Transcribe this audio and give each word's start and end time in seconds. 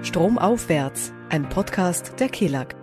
Stromaufwärts, 0.00 1.12
ein 1.28 1.48
Podcast 1.48 2.20
der 2.20 2.28
KELAG. 2.28 2.76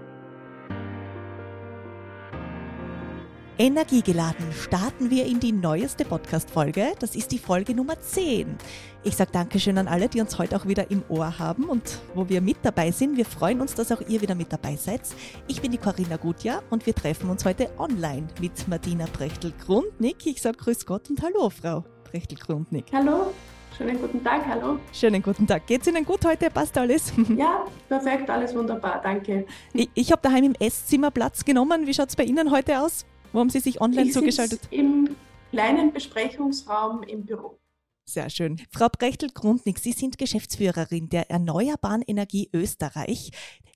Energiegeladen 3.57 4.51
starten 4.51 5.09
wir 5.09 5.25
in 5.25 5.39
die 5.39 5.53
neueste 5.53 6.03
Podcast-Folge. 6.03 6.91
Das 6.99 7.15
ist 7.15 7.31
die 7.31 7.39
Folge 7.39 7.73
Nummer 7.73 7.97
10. 7.97 8.57
Ich 9.03 9.15
sage 9.15 9.31
Dankeschön 9.31 9.77
an 9.77 9.87
alle, 9.87 10.09
die 10.09 10.19
uns 10.19 10.37
heute 10.37 10.57
auch 10.57 10.67
wieder 10.67 10.91
im 10.91 11.03
Ohr 11.07 11.39
haben 11.39 11.69
und 11.69 12.01
wo 12.15 12.27
wir 12.27 12.41
mit 12.41 12.57
dabei 12.63 12.91
sind. 12.91 13.15
Wir 13.15 13.25
freuen 13.25 13.61
uns, 13.61 13.75
dass 13.75 13.93
auch 13.93 14.01
ihr 14.01 14.21
wieder 14.21 14.35
mit 14.35 14.51
dabei 14.51 14.75
seid. 14.75 15.03
Ich 15.47 15.61
bin 15.61 15.71
die 15.71 15.77
Corinna 15.77 16.17
Gutjahr 16.17 16.63
und 16.69 16.85
wir 16.85 16.93
treffen 16.93 17.29
uns 17.29 17.45
heute 17.45 17.69
online 17.77 18.27
mit 18.41 18.67
Martina 18.67 19.05
Brechtel-Grundnick. 19.05 20.25
Ich 20.25 20.41
sage 20.41 20.57
Grüß 20.57 20.85
Gott 20.85 21.09
und 21.09 21.21
Hallo, 21.21 21.49
Frau 21.49 21.85
Brechtel-Grundnick. 22.11 22.87
Hallo. 22.91 23.31
Schönen 23.77 23.99
guten 23.99 24.23
Tag, 24.23 24.45
hallo. 24.47 24.79
Schönen 24.93 25.21
guten 25.21 25.45
Tag. 25.45 25.67
Geht's 25.67 25.85
Ihnen 25.85 26.05
gut 26.05 26.23
heute? 26.23 26.49
Passt 26.49 26.77
alles? 26.77 27.11
Ja, 27.35 27.65
perfekt, 27.89 28.29
alles 28.29 28.55
wunderbar, 28.55 29.01
danke. 29.01 29.45
Ich, 29.73 29.89
ich 29.93 30.11
habe 30.13 30.21
daheim 30.21 30.45
im 30.45 30.55
Esszimmer 30.59 31.11
Platz 31.11 31.43
genommen. 31.43 31.85
Wie 31.85 31.93
schaut 31.93 32.07
es 32.07 32.15
bei 32.15 32.23
Ihnen 32.23 32.51
heute 32.51 32.79
aus? 32.79 33.05
Wo 33.33 33.39
haben 33.39 33.49
Sie 33.49 33.59
sich 33.59 33.81
online 33.81 34.03
ich 34.03 34.13
zugeschaltet? 34.13 34.61
Im 34.71 35.09
kleinen 35.51 35.91
Besprechungsraum 35.91 37.03
im 37.03 37.25
Büro. 37.25 37.59
Sehr 38.05 38.29
schön. 38.29 38.61
Frau 38.71 38.87
Brechtel-Grundnick, 38.87 39.79
Sie 39.79 39.91
sind 39.91 40.17
Geschäftsführerin 40.17 41.09
der 41.09 41.29
Erneuerbaren 41.29 42.03
Energie 42.03 42.49
Österreich, 42.53 43.31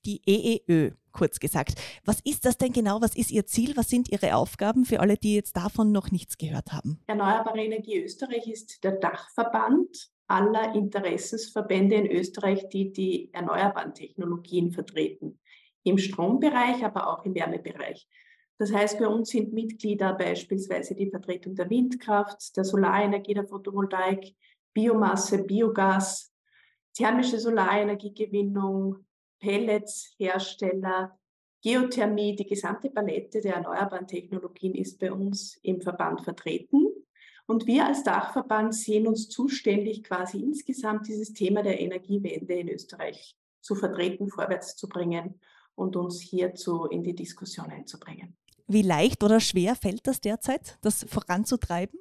die 0.06 0.22
EEÖ, 0.26 0.92
kurz 1.20 1.40
gesagt. 1.40 1.74
Was 2.06 2.22
ist 2.22 2.46
das 2.46 2.58
denn 2.58 2.72
genau? 2.72 3.02
Was 3.02 3.14
ist 3.14 3.30
Ihr 3.30 3.46
Ziel? 3.46 3.76
Was 3.76 3.90
sind 3.90 4.10
Ihre 4.10 4.36
Aufgaben 4.36 4.86
für 4.86 5.02
alle, 5.02 5.18
die 5.18 5.36
jetzt 5.36 5.58
davon 5.58 5.92
noch 5.92 6.12
nichts 6.12 6.38
gehört 6.38 6.72
haben? 6.72 7.00
Erneuerbare 7.08 7.60
Energie 7.60 8.02
Österreich 8.02 8.48
ist 8.48 8.84
der 8.86 8.94
Dachverband 8.94 10.10
aller 10.28 10.74
Interessensverbände 10.76 11.96
in 11.96 12.10
Österreich, 12.10 12.70
die 12.70 12.94
die 12.94 13.34
erneuerbaren 13.34 13.94
Technologien 13.94 14.72
vertreten. 14.72 15.40
Im 15.84 15.98
Strombereich, 15.98 16.86
aber 16.86 17.08
auch 17.08 17.26
im 17.26 17.36
Wärmebereich. 17.36 18.08
Das 18.58 18.72
heißt, 18.72 19.00
bei 19.00 19.08
uns 19.08 19.30
sind 19.30 19.52
Mitglieder 19.52 20.14
beispielsweise 20.14 20.96
die 20.96 21.10
Vertretung 21.10 21.56
der 21.56 21.70
Windkraft, 21.70 22.56
der 22.56 22.64
Solarenergie, 22.64 23.34
der 23.34 23.48
Photovoltaik, 23.48 24.36
Biomasse, 24.74 25.44
Biogas, 25.44 26.34
thermische 26.94 27.40
Solarenergiegewinnung, 27.40 29.06
Pellets, 29.40 30.14
Hersteller, 30.18 31.19
Geothermie, 31.62 32.36
die 32.36 32.48
gesamte 32.48 32.90
Palette 32.90 33.42
der 33.42 33.56
erneuerbaren 33.56 34.08
Technologien 34.08 34.76
ist 34.76 35.00
bei 35.00 35.12
uns 35.12 35.58
im 35.62 35.82
Verband 35.82 36.22
vertreten. 36.22 36.88
Und 37.48 37.66
wir 37.66 37.86
als 37.86 38.04
Dachverband 38.04 38.76
sehen 38.76 39.08
uns 39.08 39.28
zuständig, 39.28 40.04
quasi 40.04 40.40
insgesamt 40.40 41.08
dieses 41.08 41.34
Thema 41.34 41.64
der 41.64 41.80
Energiewende 41.82 42.54
in 42.54 42.70
Österreich 42.70 43.36
zu 43.62 43.76
vertreten, 43.76 44.30
vorwärts 44.30 44.76
zu 44.76 44.88
bringen 44.88 45.40
und 45.76 45.96
uns 45.96 46.22
hierzu 46.22 46.86
in 46.86 47.04
die 47.04 47.16
Diskussion 47.16 47.72
einzubringen. 47.72 48.38
Wie 48.68 48.84
leicht 48.84 49.24
oder 49.24 49.40
schwer 49.40 49.76
fällt 49.76 50.06
das 50.06 50.22
derzeit, 50.22 50.78
das 50.82 51.06
voranzutreiben? 51.10 52.00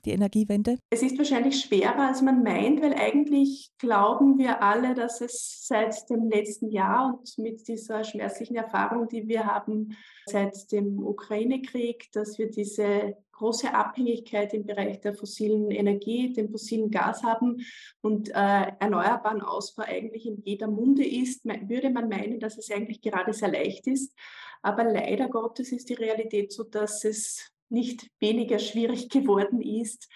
Die 0.00 0.10
Energiewende? 0.10 0.78
Es 0.90 1.02
ist 1.02 1.18
wahrscheinlich 1.18 1.60
schwerer, 1.60 2.08
als 2.08 2.22
man 2.22 2.42
meint, 2.42 2.82
weil 2.82 2.94
eigentlich 2.94 3.70
glauben 3.78 4.38
wir 4.38 4.62
alle, 4.62 4.94
dass 4.94 5.20
es 5.20 5.66
seit 5.66 6.08
dem 6.10 6.28
letzten 6.28 6.70
Jahr 6.70 7.18
und 7.18 7.38
mit 7.38 7.66
dieser 7.68 8.04
schmerzlichen 8.04 8.56
Erfahrung, 8.56 9.08
die 9.08 9.28
wir 9.28 9.46
haben 9.46 9.96
seit 10.26 10.70
dem 10.72 10.98
Ukraine-Krieg, 10.98 12.10
dass 12.12 12.38
wir 12.38 12.50
diese 12.50 13.16
große 13.40 13.72
Abhängigkeit 13.72 14.52
im 14.52 14.66
Bereich 14.66 15.00
der 15.00 15.14
fossilen 15.14 15.70
Energie, 15.70 16.32
dem 16.34 16.50
fossilen 16.50 16.90
Gas 16.90 17.22
haben 17.22 17.64
und 18.02 18.28
äh, 18.28 18.32
erneuerbaren 18.78 19.40
Ausbau 19.40 19.84
eigentlich 19.84 20.26
in 20.26 20.42
jeder 20.44 20.68
Munde 20.68 21.06
ist, 21.06 21.46
würde 21.46 21.88
man 21.88 22.10
meinen, 22.10 22.38
dass 22.38 22.58
es 22.58 22.70
eigentlich 22.70 23.00
gerade 23.00 23.32
sehr 23.32 23.50
leicht 23.50 23.86
ist. 23.86 24.14
Aber 24.60 24.84
leider 24.84 25.28
Gottes 25.28 25.72
ist 25.72 25.88
die 25.88 25.94
Realität 25.94 26.52
so, 26.52 26.64
dass 26.64 27.04
es 27.04 27.50
nicht 27.70 28.10
weniger 28.18 28.58
schwierig 28.58 29.08
geworden 29.10 29.60
ist 29.60 30.08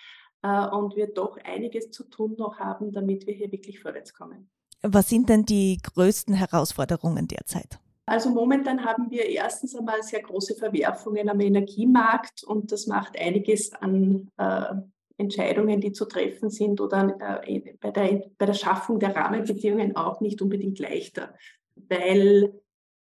äh, 0.42 0.66
und 0.68 0.96
wir 0.96 1.08
doch 1.08 1.36
einiges 1.44 1.90
zu 1.90 2.04
tun 2.04 2.34
noch 2.38 2.58
haben, 2.58 2.92
damit 2.92 3.26
wir 3.26 3.34
hier 3.34 3.50
wirklich 3.50 3.80
vorwärts 3.80 4.12
kommen. 4.12 4.50
Was 4.82 5.08
sind 5.08 5.30
denn 5.30 5.44
die 5.44 5.78
größten 5.82 6.34
Herausforderungen 6.34 7.26
derzeit? 7.26 7.78
Also 8.06 8.28
momentan 8.28 8.84
haben 8.84 9.10
wir 9.10 9.24
erstens 9.26 9.74
einmal 9.74 10.02
sehr 10.02 10.20
große 10.20 10.56
Verwerfungen 10.56 11.30
am 11.30 11.40
Energiemarkt 11.40 12.44
und 12.44 12.70
das 12.70 12.86
macht 12.86 13.18
einiges 13.18 13.72
an 13.72 14.30
äh, 14.36 14.74
Entscheidungen, 15.16 15.80
die 15.80 15.92
zu 15.92 16.04
treffen 16.04 16.50
sind 16.50 16.80
oder 16.80 17.16
äh, 17.46 17.76
bei, 17.80 17.90
der, 17.90 18.24
bei 18.36 18.46
der 18.46 18.52
Schaffung 18.52 18.98
der 18.98 19.16
Rahmenbedingungen 19.16 19.96
auch 19.96 20.20
nicht 20.20 20.42
unbedingt 20.42 20.78
leichter, 20.78 21.34
weil 21.76 22.52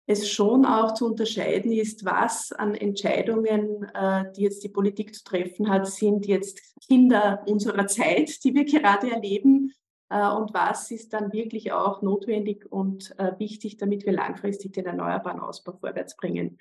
es 0.05 0.29
schon 0.29 0.65
auch 0.65 0.93
zu 0.93 1.05
unterscheiden 1.05 1.71
ist, 1.71 2.03
was 2.03 2.51
an 2.51 2.75
Entscheidungen, 2.75 3.83
äh, 3.93 4.25
die 4.35 4.41
jetzt 4.41 4.63
die 4.63 4.69
Politik 4.69 5.15
zu 5.15 5.23
treffen 5.23 5.69
hat, 5.69 5.87
sind 5.87 6.25
jetzt 6.25 6.59
Kinder 6.85 7.43
unserer 7.47 7.87
Zeit, 7.87 8.43
die 8.43 8.53
wir 8.53 8.65
gerade 8.65 9.11
erleben, 9.11 9.73
äh, 10.09 10.27
und 10.29 10.53
was 10.53 10.91
ist 10.91 11.13
dann 11.13 11.31
wirklich 11.31 11.71
auch 11.71 12.01
notwendig 12.01 12.69
und 12.69 13.17
äh, 13.17 13.39
wichtig, 13.39 13.77
damit 13.77 14.05
wir 14.05 14.11
langfristig 14.11 14.73
den 14.73 14.85
erneuerbaren 14.85 15.39
Ausbau 15.39 15.73
vorwärts 15.79 16.17
bringen. 16.17 16.57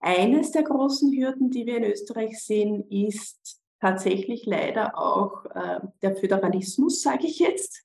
Eines 0.00 0.50
der 0.50 0.64
großen 0.64 1.10
Hürden, 1.12 1.50
die 1.50 1.64
wir 1.64 1.78
in 1.78 1.84
Österreich 1.84 2.38
sehen, 2.38 2.84
ist 2.90 3.62
tatsächlich 3.80 4.44
leider 4.44 4.98
auch 4.98 5.44
der 6.02 6.14
Föderalismus, 6.16 7.00
sage 7.00 7.26
ich 7.26 7.38
jetzt. 7.38 7.84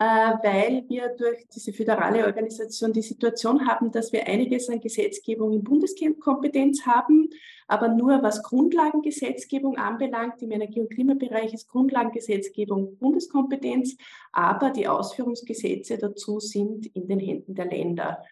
Äh, 0.00 0.04
weil 0.04 0.84
wir 0.88 1.10
durch 1.10 1.46
diese 1.54 1.74
föderale 1.74 2.24
Organisation 2.24 2.90
die 2.90 3.02
Situation 3.02 3.68
haben, 3.68 3.92
dass 3.92 4.14
wir 4.14 4.26
einiges 4.26 4.70
an 4.70 4.80
Gesetzgebung 4.80 5.52
in 5.52 5.62
Bundeskompetenz 5.62 6.86
haben, 6.86 7.28
aber 7.68 7.88
nur 7.88 8.22
was 8.22 8.42
Grundlagengesetzgebung 8.42 9.76
anbelangt, 9.76 10.40
im 10.40 10.52
Energie- 10.52 10.80
und 10.80 10.90
Klimabereich 10.90 11.52
ist 11.52 11.68
Grundlagengesetzgebung 11.68 12.96
Bundeskompetenz, 12.96 13.98
aber 14.32 14.70
die 14.70 14.88
Ausführungsgesetze 14.88 15.98
dazu 15.98 16.40
sind 16.40 16.86
in 16.96 17.06
den 17.06 17.18
Händen 17.18 17.54
der 17.54 17.66
Länder. 17.66 18.24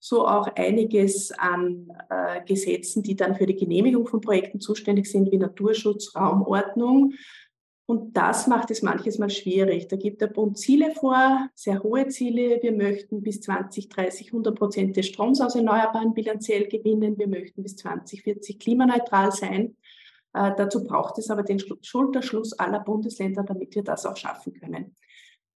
So 0.00 0.26
auch 0.26 0.48
einiges 0.56 1.30
an 1.30 1.92
äh, 2.10 2.44
Gesetzen, 2.44 3.04
die 3.04 3.14
dann 3.14 3.36
für 3.36 3.46
die 3.46 3.54
Genehmigung 3.54 4.08
von 4.08 4.20
Projekten 4.20 4.58
zuständig 4.58 5.06
sind, 5.06 5.30
wie 5.30 5.38
Naturschutz, 5.38 6.16
Raumordnung 6.16 7.12
und 7.92 8.16
das 8.16 8.46
macht 8.46 8.70
es 8.70 8.80
manches 8.80 9.18
Mal 9.18 9.28
schwierig. 9.28 9.86
Da 9.86 9.96
gibt 9.96 10.22
der 10.22 10.28
Bund 10.28 10.56
Ziele 10.56 10.92
vor, 10.92 11.50
sehr 11.54 11.82
hohe 11.82 12.08
Ziele. 12.08 12.58
Wir 12.62 12.72
möchten 12.72 13.20
bis 13.20 13.42
2030 13.42 14.28
100 14.28 14.56
Prozent 14.58 14.96
des 14.96 15.08
Stroms 15.08 15.42
aus 15.42 15.56
Erneuerbaren 15.56 16.14
bilanziell 16.14 16.68
gewinnen. 16.68 17.18
Wir 17.18 17.28
möchten 17.28 17.62
bis 17.62 17.76
2040 17.76 18.58
klimaneutral 18.58 19.30
sein. 19.30 19.76
Äh, 20.32 20.52
dazu 20.56 20.84
braucht 20.84 21.18
es 21.18 21.28
aber 21.28 21.42
den 21.42 21.60
Schulterschluss 21.82 22.54
aller 22.54 22.80
Bundesländer, 22.80 23.42
damit 23.42 23.74
wir 23.74 23.84
das 23.84 24.06
auch 24.06 24.16
schaffen 24.16 24.54
können. 24.54 24.96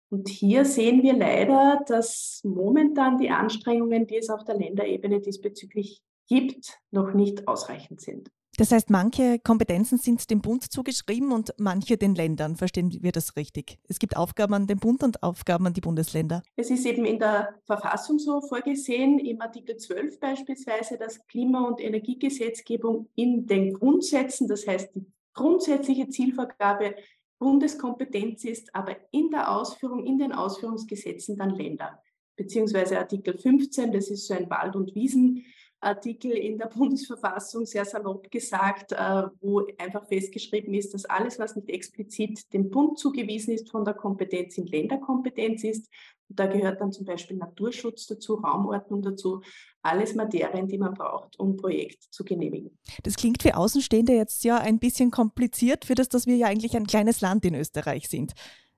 Und 0.10 0.28
hier 0.28 0.66
sehen 0.66 1.04
wir 1.04 1.14
leider, 1.14 1.84
dass 1.86 2.42
momentan 2.44 3.20
die 3.20 3.30
Anstrengungen, 3.30 4.08
die 4.08 4.18
es 4.18 4.32
auf 4.32 4.44
der 4.44 4.58
Länderebene 4.58 5.20
diesbezüglich 5.20 6.02
gibt, 6.28 6.80
noch 6.92 7.14
nicht 7.14 7.48
ausreichend 7.48 8.02
sind. 8.02 8.32
Das 8.58 8.72
heißt, 8.72 8.92
manche 8.92 9.40
Kompetenzen 9.40 9.98
sind 9.98 10.30
dem 10.30 10.42
Bund 10.42 10.72
zugeschrieben 10.72 11.32
und 11.32 11.56
manche 11.58 11.98
den 11.98 12.14
Ländern. 12.14 12.56
Verstehen 12.56 12.96
wir 13.02 13.12
das 13.12 13.36
richtig? 13.36 13.80
Es 13.88 13.98
gibt 13.98 14.16
Aufgaben 14.16 14.54
an 14.54 14.68
den 14.68 14.78
Bund 14.78 15.02
und 15.02 15.24
Aufgaben 15.24 15.66
an 15.66 15.74
die 15.74 15.82
Bundesländer. 15.82 16.44
Es 16.56 16.70
ist 16.70 16.86
eben 16.86 17.04
in 17.04 17.18
der 17.18 17.56
Verfassung 17.66 18.20
so 18.20 18.42
vorgesehen, 18.42 19.18
im 19.18 19.42
Artikel 19.42 19.78
12 19.78 20.20
beispielsweise, 20.20 21.00
dass 21.00 21.26
Klima- 21.26 21.68
und 21.68 21.82
Energiegesetzgebung 21.82 23.10
in 23.16 23.48
den 23.48 23.74
Grundsätzen, 23.74 24.48
das 24.48 24.68
heißt 24.68 24.94
die 24.94 25.08
grundsätzliche 25.34 26.10
Zielvorgabe 26.10 26.96
Bundeskompetenz 27.40 28.46
ist, 28.46 28.74
aber 28.76 28.96
in 29.12 29.32
der 29.32 29.52
Ausführung, 29.52 30.06
in 30.06 30.20
den 30.20 30.32
Ausführungsgesetzen 30.32 31.38
dann 31.38 31.50
Länder. 31.50 32.00
Beziehungsweise 32.36 33.00
Artikel 33.00 33.36
15, 33.36 33.92
das 33.92 34.10
ist 34.10 34.28
so 34.28 34.36
ein 34.36 34.50
Wald- 34.50 34.76
und 34.76 34.94
Wiesen. 34.94 35.44
Artikel 35.84 36.32
in 36.32 36.58
der 36.58 36.68
Bundesverfassung, 36.76 37.66
sehr 37.66 37.86
salopp 37.86 38.30
gesagt, 38.32 38.92
äh, 38.92 39.24
wo 39.42 39.66
einfach 39.78 40.06
festgeschrieben 40.08 40.74
ist, 40.74 40.94
dass 40.94 41.06
alles, 41.06 41.40
was 41.40 41.56
nicht 41.56 41.70
explizit 41.70 42.52
dem 42.54 42.70
Bund 42.70 42.98
zugewiesen 42.98 43.54
ist 43.54 43.70
von 43.70 43.86
der 43.86 43.94
Kompetenz, 43.94 44.58
in 44.58 44.68
Länderkompetenz 44.68 45.64
ist. 45.64 45.90
Und 46.30 46.40
da 46.40 46.48
gehört 46.48 46.82
dann 46.82 46.92
zum 46.92 47.06
Beispiel 47.06 47.38
Naturschutz 47.38 48.08
dazu, 48.08 48.36
Raumordnung 48.36 49.02
dazu, 49.02 49.42
alles 49.82 50.16
Materien, 50.16 50.68
die 50.68 50.78
man 50.78 50.94
braucht, 50.94 51.38
um 51.40 51.52
ein 51.52 51.58
Projekt 51.58 52.04
zu 52.04 52.24
genehmigen. 52.24 52.78
Das 53.04 53.16
klingt 53.16 53.44
für 53.44 53.58
Außenstehende 53.58 54.14
jetzt 54.14 54.44
ja 54.44 54.58
ein 54.58 54.80
bisschen 54.80 55.12
kompliziert, 55.12 55.86
für 55.86 55.96
das, 55.96 56.10
dass 56.10 56.26
wir 56.26 56.38
ja 56.38 56.48
eigentlich 56.48 56.76
ein 56.76 56.88
kleines 56.88 57.22
Land 57.22 57.46
in 57.46 57.56
Österreich 57.56 58.08
sind 58.08 58.34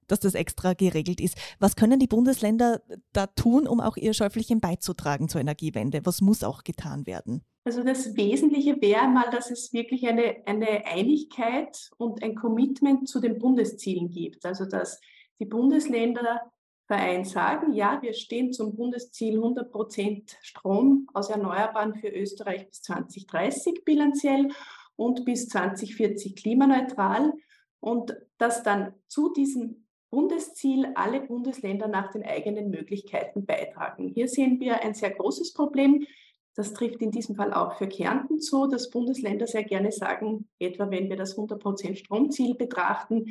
dass 0.07 0.19
das 0.19 0.35
extra 0.35 0.73
geregelt 0.73 1.19
ist. 1.19 1.37
Was 1.59 1.75
können 1.75 1.99
die 1.99 2.07
Bundesländer 2.07 2.81
da 3.13 3.27
tun, 3.27 3.67
um 3.67 3.79
auch 3.79 3.97
ihr 3.97 4.13
Schäufelchen 4.13 4.59
beizutragen 4.59 5.29
zur 5.29 5.41
Energiewende? 5.41 6.01
Was 6.05 6.21
muss 6.21 6.43
auch 6.43 6.63
getan 6.63 7.05
werden? 7.05 7.43
Also 7.63 7.83
das 7.83 8.15
Wesentliche 8.15 8.79
wäre 8.79 9.07
mal, 9.07 9.29
dass 9.31 9.49
es 9.49 9.73
wirklich 9.73 10.07
eine, 10.07 10.37
eine 10.45 10.85
Einigkeit 10.85 11.89
und 11.97 12.21
ein 12.21 12.35
Commitment 12.35 13.07
zu 13.09 13.19
den 13.19 13.39
Bundeszielen 13.39 14.09
gibt. 14.09 14.45
Also 14.45 14.65
dass 14.65 14.99
die 15.39 15.45
Bundesländer 15.45 16.41
Verein 16.87 17.25
sagen, 17.25 17.73
ja, 17.73 17.99
wir 18.01 18.13
stehen 18.13 18.53
zum 18.53 18.75
Bundesziel 18.75 19.37
100 19.37 19.71
Prozent 19.71 20.37
Strom 20.41 21.07
aus 21.13 21.29
Erneuerbaren 21.29 21.95
für 21.95 22.09
Österreich 22.09 22.67
bis 22.67 22.83
2030 22.83 23.83
bilanziell 23.83 24.49
und 24.95 25.25
bis 25.25 25.49
2040 25.49 26.35
klimaneutral 26.35 27.33
und 27.79 28.15
dass 28.37 28.61
dann 28.61 28.93
zu 29.07 29.33
diesem 29.33 29.84
Bundesziel 30.15 30.93
alle 30.95 31.19
Bundesländer 31.19 31.89
nach 31.89 32.09
den 32.09 32.23
eigenen 32.23 32.69
Möglichkeiten 32.69 33.45
beitragen. 33.45 34.07
Hier 34.07 34.29
sehen 34.29 34.61
wir 34.61 34.81
ein 34.81 34.93
sehr 34.93 35.11
großes 35.11 35.51
Problem. 35.51 36.07
Das 36.55 36.71
trifft 36.71 37.01
in 37.01 37.11
diesem 37.11 37.35
Fall 37.35 37.53
auch 37.53 37.77
für 37.77 37.89
Kärnten 37.89 38.39
zu, 38.39 38.65
dass 38.67 38.89
Bundesländer 38.89 39.45
sehr 39.45 39.65
gerne 39.65 39.91
sagen, 39.91 40.47
etwa 40.57 40.89
wenn 40.89 41.09
wir 41.09 41.17
das 41.17 41.37
100% 41.37 41.97
Stromziel 41.97 42.55
betrachten, 42.55 43.25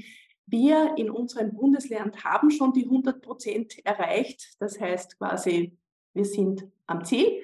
wir 0.44 0.92
in 0.98 1.08
unserem 1.08 1.54
Bundesland 1.54 2.22
haben 2.22 2.50
schon 2.50 2.74
die 2.74 2.86
100% 2.86 3.82
erreicht. 3.82 4.54
Das 4.60 4.78
heißt 4.78 5.16
quasi, 5.16 5.78
wir 6.12 6.26
sind 6.26 6.68
am 6.86 7.02
Ziel. 7.02 7.42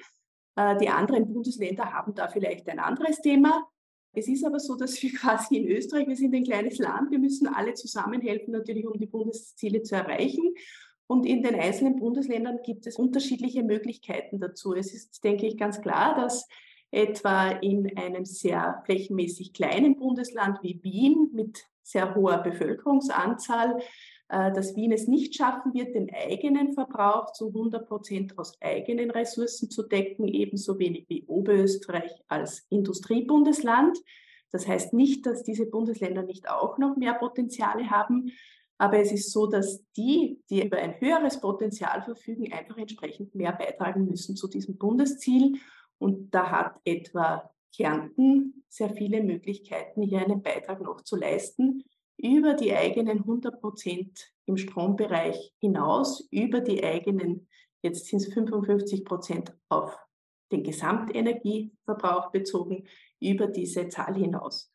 Äh, 0.55 0.77
die 0.77 0.89
anderen 0.89 1.33
Bundesländer 1.33 1.91
haben 1.91 2.13
da 2.13 2.27
vielleicht 2.27 2.69
ein 2.69 2.77
anderes 2.77 3.19
Thema. 3.21 3.70
Es 4.13 4.27
ist 4.27 4.45
aber 4.45 4.59
so, 4.59 4.75
dass 4.75 5.01
wir 5.01 5.13
quasi 5.19 5.57
in 5.57 5.67
Österreich, 5.67 6.07
wir 6.07 6.15
sind 6.15 6.35
ein 6.35 6.43
kleines 6.43 6.77
Land, 6.77 7.11
wir 7.11 7.19
müssen 7.19 7.47
alle 7.47 7.73
zusammenhelfen, 7.73 8.53
natürlich, 8.53 8.87
um 8.87 8.97
die 8.99 9.05
Bundesziele 9.05 9.81
zu 9.83 9.95
erreichen. 9.95 10.53
Und 11.07 11.25
in 11.25 11.43
den 11.43 11.55
einzelnen 11.55 11.97
Bundesländern 11.97 12.59
gibt 12.63 12.87
es 12.87 12.95
unterschiedliche 12.95 13.63
Möglichkeiten 13.63 14.39
dazu. 14.39 14.73
Es 14.73 14.93
ist, 14.93 15.23
denke 15.23 15.45
ich, 15.45 15.57
ganz 15.57 15.81
klar, 15.81 16.15
dass 16.15 16.47
etwa 16.89 17.49
in 17.49 17.97
einem 17.97 18.25
sehr 18.25 18.81
flächenmäßig 18.85 19.53
kleinen 19.53 19.97
Bundesland 19.97 20.59
wie 20.61 20.81
Wien 20.83 21.29
mit 21.33 21.65
sehr 21.83 22.15
hoher 22.15 22.37
Bevölkerungsanzahl, 22.37 23.81
dass 24.31 24.77
Wien 24.77 24.93
es 24.93 25.09
nicht 25.09 25.35
schaffen 25.35 25.73
wird, 25.73 25.93
den 25.93 26.09
eigenen 26.13 26.71
Verbrauch 26.71 27.33
zu 27.33 27.47
100 27.47 27.85
Prozent 27.85 28.37
aus 28.37 28.57
eigenen 28.61 29.11
Ressourcen 29.11 29.69
zu 29.69 29.83
decken, 29.83 30.25
ebenso 30.25 30.79
wenig 30.79 31.05
wie 31.09 31.25
Oberösterreich 31.25 32.11
als 32.29 32.65
Industriebundesland. 32.69 33.97
Das 34.49 34.65
heißt 34.67 34.93
nicht, 34.93 35.25
dass 35.25 35.43
diese 35.43 35.65
Bundesländer 35.65 36.23
nicht 36.23 36.49
auch 36.49 36.77
noch 36.77 36.95
mehr 36.95 37.13
Potenziale 37.15 37.89
haben, 37.89 38.31
aber 38.77 38.99
es 38.99 39.11
ist 39.11 39.31
so, 39.31 39.47
dass 39.47 39.83
die, 39.97 40.39
die 40.49 40.65
über 40.65 40.77
ein 40.77 40.99
höheres 40.99 41.39
Potenzial 41.41 42.01
verfügen, 42.01 42.51
einfach 42.53 42.77
entsprechend 42.77 43.35
mehr 43.35 43.51
beitragen 43.51 44.05
müssen 44.05 44.37
zu 44.37 44.47
diesem 44.47 44.77
Bundesziel. 44.77 45.59
Und 45.99 46.33
da 46.33 46.49
hat 46.49 46.79
etwa 46.83 47.51
Kärnten 47.75 48.63
sehr 48.69 48.89
viele 48.91 49.21
Möglichkeiten, 49.21 50.01
hier 50.01 50.21
einen 50.21 50.41
Beitrag 50.41 50.81
noch 50.81 51.01
zu 51.01 51.15
leisten, 51.15 51.83
über 52.21 52.53
die 52.53 52.73
eigenen 52.73 53.19
100 53.19 53.59
Prozent 53.59 54.31
im 54.45 54.57
Strombereich 54.57 55.53
hinaus, 55.59 56.27
über 56.31 56.61
die 56.61 56.83
eigenen, 56.83 57.47
jetzt 57.81 58.05
sind 58.07 58.21
es 58.21 58.33
55 58.33 59.03
Prozent 59.05 59.55
auf 59.69 59.97
den 60.51 60.63
Gesamtenergieverbrauch 60.63 62.31
bezogen, 62.31 62.85
über 63.19 63.47
diese 63.47 63.87
Zahl 63.89 64.15
hinaus. 64.15 64.71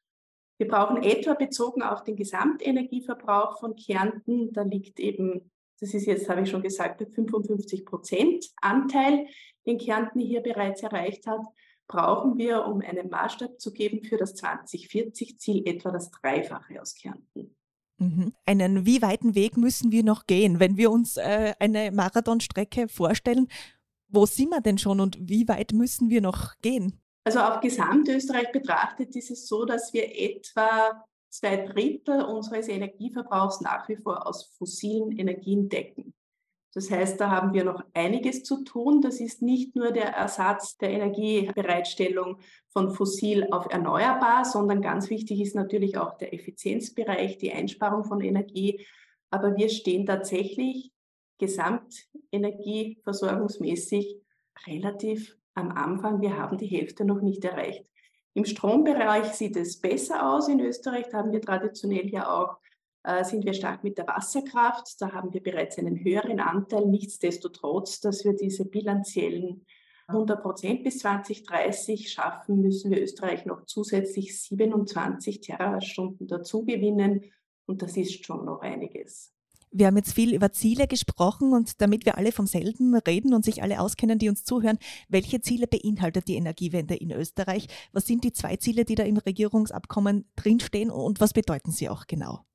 Wir 0.59 0.69
brauchen 0.69 1.03
etwa 1.03 1.35
bezogen 1.35 1.83
auf 1.83 2.03
den 2.03 2.17
Gesamtenergieverbrauch 2.17 3.59
von 3.59 3.77
Kärnten, 3.77 4.53
da 4.53 4.63
liegt 4.63 4.99
eben, 4.99 5.51
das 5.79 5.93
ist 5.93 6.07
jetzt, 6.07 6.29
habe 6.29 6.43
ich 6.43 6.51
schon 6.51 6.63
gesagt, 6.63 7.01
der 7.01 7.09
55 7.09 7.85
Prozent 7.85 8.47
Anteil, 8.63 9.27
den 9.67 9.79
Kärnten 9.79 10.21
hier 10.21 10.41
bereits 10.41 10.83
erreicht 10.83 11.27
hat, 11.27 11.43
brauchen 11.89 12.37
wir, 12.37 12.67
um 12.67 12.81
einen 12.81 13.09
Maßstab 13.11 13.61
zu 13.61 13.73
geben 13.73 14.03
für 14.03 14.17
das 14.17 14.35
2040-Ziel, 14.43 15.67
etwa 15.67 15.91
das 15.91 16.11
Dreifache 16.11 16.81
aus 16.81 16.95
Kärnten. 16.95 17.55
Mhm. 17.99 18.35
Einen 18.45 18.85
wie 18.85 19.01
weiten 19.01 19.35
Weg 19.35 19.57
müssen 19.57 19.91
wir 19.91 20.05
noch 20.05 20.27
gehen, 20.27 20.61
wenn 20.61 20.77
wir 20.77 20.91
uns 20.91 21.17
äh, 21.17 21.55
eine 21.59 21.91
Marathonstrecke 21.93 22.89
vorstellen? 22.89 23.49
Wo 24.09 24.27
sind 24.27 24.51
wir 24.51 24.61
denn 24.61 24.79
schon 24.79 25.01
und 25.01 25.17
wie 25.21 25.49
weit 25.49 25.73
müssen 25.73 26.11
wir 26.11 26.21
noch 26.21 26.55
gehen? 26.61 27.01
Also 27.25 27.41
auf 27.41 27.61
Gesamtösterreich 27.61 28.53
betrachtet 28.53 29.17
ist 29.17 29.31
es 29.31 29.49
so, 29.49 29.65
dass 29.65 29.93
wir 29.93 30.17
etwa 30.17 31.05
zwei 31.29 31.57
Drittel 31.57 32.23
unseres 32.23 32.69
Energieverbrauchs 32.69 33.61
nach 33.61 33.89
wie 33.89 33.97
vor 33.97 34.27
aus 34.27 34.55
fossilen 34.57 35.13
Energien 35.13 35.69
decken. 35.69 36.15
Das 36.77 36.89
heißt, 36.91 37.19
da 37.19 37.31
haben 37.31 37.55
wir 37.55 37.65
noch 37.65 37.83
einiges 37.95 38.45
zu 38.45 38.63
tun. 38.63 39.01
Das 39.01 39.19
ist 39.19 39.41
nicht 39.41 39.75
nur 39.77 39.93
der 39.93 40.09
Ersatz 40.09 40.77
der 40.77 40.91
Energiebereitstellung 40.91 42.39
von 42.69 42.91
fossil 42.91 43.49
auf 43.51 43.69
erneuerbar, 43.71 44.45
sondern 44.45 44.83
ganz 44.83 45.09
wichtig 45.09 45.41
ist 45.41 45.55
natürlich 45.55 45.97
auch 45.97 46.19
der 46.19 46.35
Effizienzbereich, 46.35 47.39
die 47.39 47.51
Einsparung 47.51 48.05
von 48.05 48.21
Energie. 48.21 48.87
Aber 49.31 49.57
wir 49.57 49.71
stehen 49.71 50.05
tatsächlich 50.05 50.93
gesamtenergieversorgungsmäßig 51.39 54.19
relativ 54.67 55.35
am 55.55 55.71
Anfang, 55.71 56.21
wir 56.21 56.37
haben 56.37 56.59
die 56.59 56.67
Hälfte 56.67 57.07
noch 57.07 57.23
nicht 57.23 57.43
erreicht. 57.43 57.87
Im 58.35 58.45
Strombereich 58.45 59.33
sieht 59.33 59.57
es 59.57 59.81
besser 59.81 60.31
aus 60.31 60.49
in 60.49 60.61
Österreich. 60.61 61.07
Haben 61.15 61.33
wir 61.33 61.41
traditionell 61.41 62.11
ja 62.11 62.31
auch, 62.31 62.59
sind 63.23 63.45
wir 63.45 63.53
stark 63.55 63.85
mit 63.85 63.99
der 63.99 64.07
Wasserkraft. 64.07 65.01
Da 65.01 65.13
haben 65.13 65.33
wir 65.33 65.43
bereits 65.43 65.79
einen 65.79 66.03
höheren 66.03 66.41
Anteil. 66.41 66.87
Nichtsdestotrotz, 66.87 68.01
dass 68.01 68.25
wir 68.25 68.35
diese 68.35 68.65
bilanziellen 68.65 69.65
100 70.09 70.43
Prozent 70.43 70.85
bis 70.85 70.99
2030 70.99 72.11
schaffen, 72.11 72.61
müssen 72.61 72.91
wir 72.91 73.03
Österreich 73.03 73.45
noch 73.45 73.65
zusätzlich 73.67 74.41
27 74.41 75.41
Terawattstunden 75.41 76.27
dazugewinnen. 76.27 77.25
Und 77.67 77.83
das 77.83 77.97
ist 77.97 78.25
schon 78.25 78.45
noch 78.45 78.61
einiges. 78.61 79.33
Wir 79.73 79.89
haben 79.89 79.97
jetzt 79.97 80.15
viel 80.15 80.33
über 80.33 80.53
Ziele 80.53 80.87
gesprochen 80.87 81.53
und 81.53 81.81
damit 81.83 82.07
wir 82.07 82.17
alle 82.17 82.33
vom 82.33 82.47
selben 82.47 82.95
reden 82.95 83.35
und 83.35 83.45
sich 83.45 83.63
alle 83.63 83.81
auskennen, 83.81 84.19
die 84.19 84.29
uns 84.29 84.45
zuhören, 84.45 84.79
welche 85.09 85.41
Ziele 85.41 85.67
beinhaltet 85.67 86.29
die 86.29 86.37
Energiewende 86.37 86.95
in 86.95 87.11
Österreich? 87.11 87.67
Was 87.93 88.07
sind 88.07 88.23
die 88.25 88.33
zwei 88.33 88.57
Ziele, 88.57 88.85
die 88.85 88.95
da 88.95 89.03
im 89.03 89.17
Regierungsabkommen 89.17 90.31
drinstehen 90.37 90.91
und 90.91 91.21
was 91.21 91.33
bedeuten 91.33 91.73
sie 91.73 91.89
auch 91.89 92.07
genau? 92.07 92.46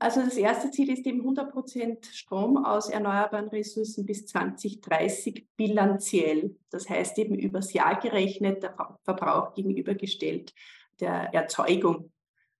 Also 0.00 0.22
das 0.22 0.38
erste 0.38 0.70
Ziel 0.70 0.90
ist 0.90 1.06
eben 1.06 1.20
100 1.20 1.52
Prozent 1.52 2.06
Strom 2.06 2.64
aus 2.64 2.88
erneuerbaren 2.88 3.48
Ressourcen 3.48 4.06
bis 4.06 4.26
2030 4.26 5.46
bilanziell. 5.56 6.56
Das 6.70 6.88
heißt 6.88 7.18
eben 7.18 7.38
übers 7.38 7.74
Jahr 7.74 8.00
gerechnet, 8.00 8.62
der 8.62 8.74
Verbrauch 9.04 9.52
gegenübergestellt 9.54 10.54
der 11.00 11.34
Erzeugung, 11.34 12.12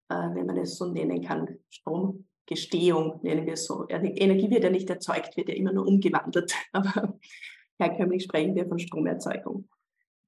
äh, 0.09 0.13
wenn 0.13 0.45
man 0.45 0.57
es 0.57 0.77
so 0.77 0.85
nennen 0.85 1.23
kann, 1.23 1.57
Strom 1.69 2.27
Gestehung, 2.45 3.19
nennen 3.23 3.45
wir 3.45 3.53
es 3.53 3.65
so. 3.65 3.87
Energie 3.87 4.49
wird 4.49 4.63
ja 4.63 4.69
nicht 4.69 4.89
erzeugt, 4.89 5.35
wird 5.35 5.49
ja 5.49 5.55
immer 5.55 5.73
nur 5.73 5.87
umgewandelt. 5.87 6.53
Aber 6.73 7.17
herkömmlich 7.79 8.23
sprechen 8.23 8.53
wir 8.55 8.67
von 8.67 8.77
Stromerzeugung. 8.77 9.67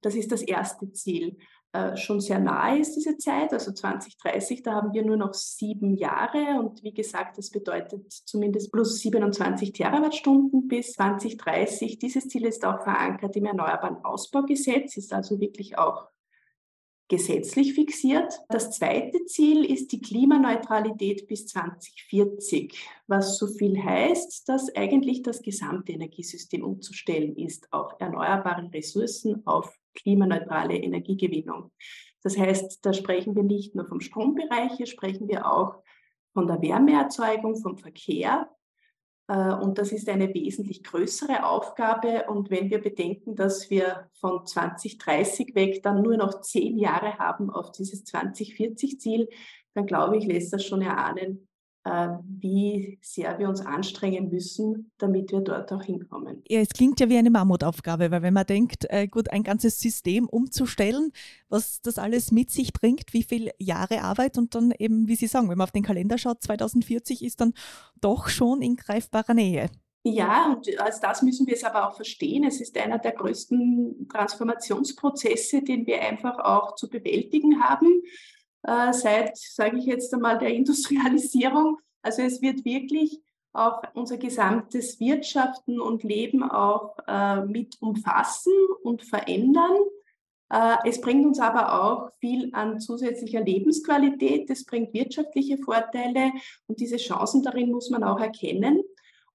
Das 0.01 0.15
ist 0.15 0.31
das 0.31 0.41
erste 0.41 0.91
Ziel. 0.93 1.37
Äh, 1.73 1.97
schon 1.97 2.21
sehr 2.21 2.37
nahe 2.37 2.79
ist 2.79 2.95
diese 2.95 3.17
Zeit, 3.17 3.51
also 3.51 3.71
2030, 3.71 4.61
da 4.61 4.73
haben 4.73 4.93
wir 4.93 5.03
nur 5.03 5.17
noch 5.17 5.33
sieben 5.33 5.95
Jahre 5.95 6.59
und 6.59 6.83
wie 6.83 6.93
gesagt, 6.93 7.39
das 7.39 7.49
bedeutet 7.49 8.11
zumindest 8.11 8.71
plus 8.71 8.99
27 8.99 9.73
Terawattstunden 9.73 10.67
bis 10.67 10.93
2030. 10.93 11.97
Dieses 11.97 12.27
Ziel 12.27 12.45
ist 12.45 12.63
auch 12.63 12.83
verankert 12.83 13.35
im 13.35 13.45
Erneuerbaren 13.45 14.05
Ausbaugesetz, 14.05 14.97
ist 14.97 15.11
also 15.11 15.39
wirklich 15.39 15.75
auch 15.79 16.09
gesetzlich 17.07 17.73
fixiert. 17.73 18.31
Das 18.49 18.69
zweite 18.69 19.25
Ziel 19.25 19.65
ist 19.65 19.91
die 19.91 20.01
Klimaneutralität 20.01 21.27
bis 21.27 21.47
2040, 21.47 22.87
was 23.07 23.39
so 23.39 23.47
viel 23.47 23.83
heißt, 23.83 24.47
dass 24.47 24.75
eigentlich 24.75 25.23
das 25.23 25.41
gesamte 25.41 25.93
Energiesystem 25.93 26.63
umzustellen 26.63 27.35
ist 27.35 27.73
auf 27.73 27.93
erneuerbare 27.97 28.71
Ressourcen, 28.71 29.41
auf 29.47 29.75
klimaneutrale 29.93 30.75
Energiegewinnung. 30.75 31.71
Das 32.21 32.37
heißt, 32.37 32.85
da 32.85 32.93
sprechen 32.93 33.35
wir 33.35 33.43
nicht 33.43 33.75
nur 33.75 33.85
vom 33.85 33.99
Strombereich, 33.99 34.73
hier 34.77 34.85
sprechen 34.85 35.27
wir 35.27 35.45
auch 35.51 35.75
von 36.33 36.47
der 36.47 36.61
Wärmeerzeugung, 36.61 37.57
vom 37.57 37.77
Verkehr, 37.77 38.49
äh, 39.27 39.53
und 39.53 39.77
das 39.77 39.91
ist 39.91 40.09
eine 40.09 40.33
wesentlich 40.33 40.83
größere 40.83 41.45
Aufgabe. 41.45 42.25
Und 42.27 42.49
wenn 42.49 42.69
wir 42.69 42.81
bedenken, 42.81 43.35
dass 43.35 43.69
wir 43.69 44.09
von 44.13 44.45
2030 44.45 45.55
weg 45.55 45.81
dann 45.83 46.01
nur 46.01 46.17
noch 46.17 46.41
zehn 46.41 46.77
Jahre 46.77 47.17
haben 47.17 47.49
auf 47.49 47.71
dieses 47.71 48.05
2040-Ziel, 48.05 49.29
dann 49.73 49.85
glaube 49.85 50.17
ich, 50.17 50.25
lässt 50.25 50.53
das 50.53 50.65
schon 50.65 50.81
erahnen, 50.81 51.47
wie 51.85 52.97
sehr 53.01 53.37
wir 53.39 53.49
uns 53.49 53.65
anstrengen 53.65 54.29
müssen, 54.29 54.91
damit 54.97 55.31
wir 55.31 55.41
dort 55.41 55.71
auch 55.73 55.83
hinkommen. 55.83 56.41
Ja, 56.47 56.61
es 56.61 56.69
klingt 56.69 56.99
ja 57.01 57.09
wie 57.09 57.17
eine 57.17 57.29
Mammutaufgabe, 57.29 58.09
weil 58.09 58.21
wenn 58.21 58.33
man 58.33 58.45
denkt, 58.45 58.85
äh, 58.89 59.07
gut, 59.07 59.31
ein 59.31 59.43
ganzes 59.43 59.79
System 59.79 60.29
umzustellen, 60.29 61.11
was 61.49 61.81
das 61.81 61.97
alles 61.97 62.31
mit 62.31 62.51
sich 62.51 62.71
bringt, 62.71 63.13
wie 63.13 63.23
viele 63.23 63.51
Jahre 63.59 64.01
Arbeit 64.01 64.37
und 64.37 64.55
dann 64.55 64.71
eben, 64.77 65.09
wie 65.09 65.15
Sie 65.15 65.27
sagen, 65.27 65.49
wenn 65.49 65.57
man 65.57 65.65
auf 65.65 65.71
den 65.71 65.83
Kalender 65.83 66.17
schaut, 66.17 66.41
2040 66.41 67.21
ist 67.21 67.41
dann 67.41 67.53
doch 67.99 68.29
schon 68.29 68.61
in 68.61 68.77
greifbarer 68.77 69.33
Nähe. 69.33 69.69
Ja, 70.05 70.53
und 70.53 70.79
als 70.79 70.99
das 70.99 71.21
müssen 71.21 71.47
wir 71.47 71.53
es 71.53 71.63
aber 71.63 71.87
auch 71.87 71.95
verstehen. 71.95 72.43
Es 72.43 72.59
ist 72.59 72.77
einer 72.77 72.99
der 72.99 73.13
größten 73.13 74.07
Transformationsprozesse, 74.09 75.61
den 75.63 75.85
wir 75.85 76.01
einfach 76.01 76.39
auch 76.39 76.75
zu 76.75 76.89
bewältigen 76.89 77.63
haben 77.63 78.03
äh, 78.63 78.93
seit, 78.93 79.37
sage 79.37 79.77
ich 79.77 79.85
jetzt 79.85 80.13
einmal, 80.13 80.37
der 80.37 80.53
Industrialisierung. 80.53 81.79
Also 82.01 82.21
es 82.21 82.41
wird 82.41 82.65
wirklich 82.65 83.21
auch 83.53 83.83
unser 83.93 84.17
gesamtes 84.17 84.99
Wirtschaften 84.99 85.79
und 85.79 86.03
Leben 86.03 86.43
auch 86.43 86.97
äh, 87.07 87.45
mit 87.45 87.81
umfassen 87.81 88.53
und 88.83 89.03
verändern. 89.03 89.77
Äh, 90.49 90.75
es 90.85 90.99
bringt 91.01 91.25
uns 91.25 91.39
aber 91.39 91.83
auch 91.83 92.11
viel 92.19 92.49
an 92.53 92.79
zusätzlicher 92.79 93.41
Lebensqualität, 93.41 94.49
es 94.49 94.65
bringt 94.65 94.93
wirtschaftliche 94.93 95.57
Vorteile 95.59 96.31
und 96.67 96.79
diese 96.79 96.97
Chancen 96.97 97.43
darin 97.43 97.71
muss 97.71 97.89
man 97.89 98.03
auch 98.03 98.19
erkennen. 98.19 98.83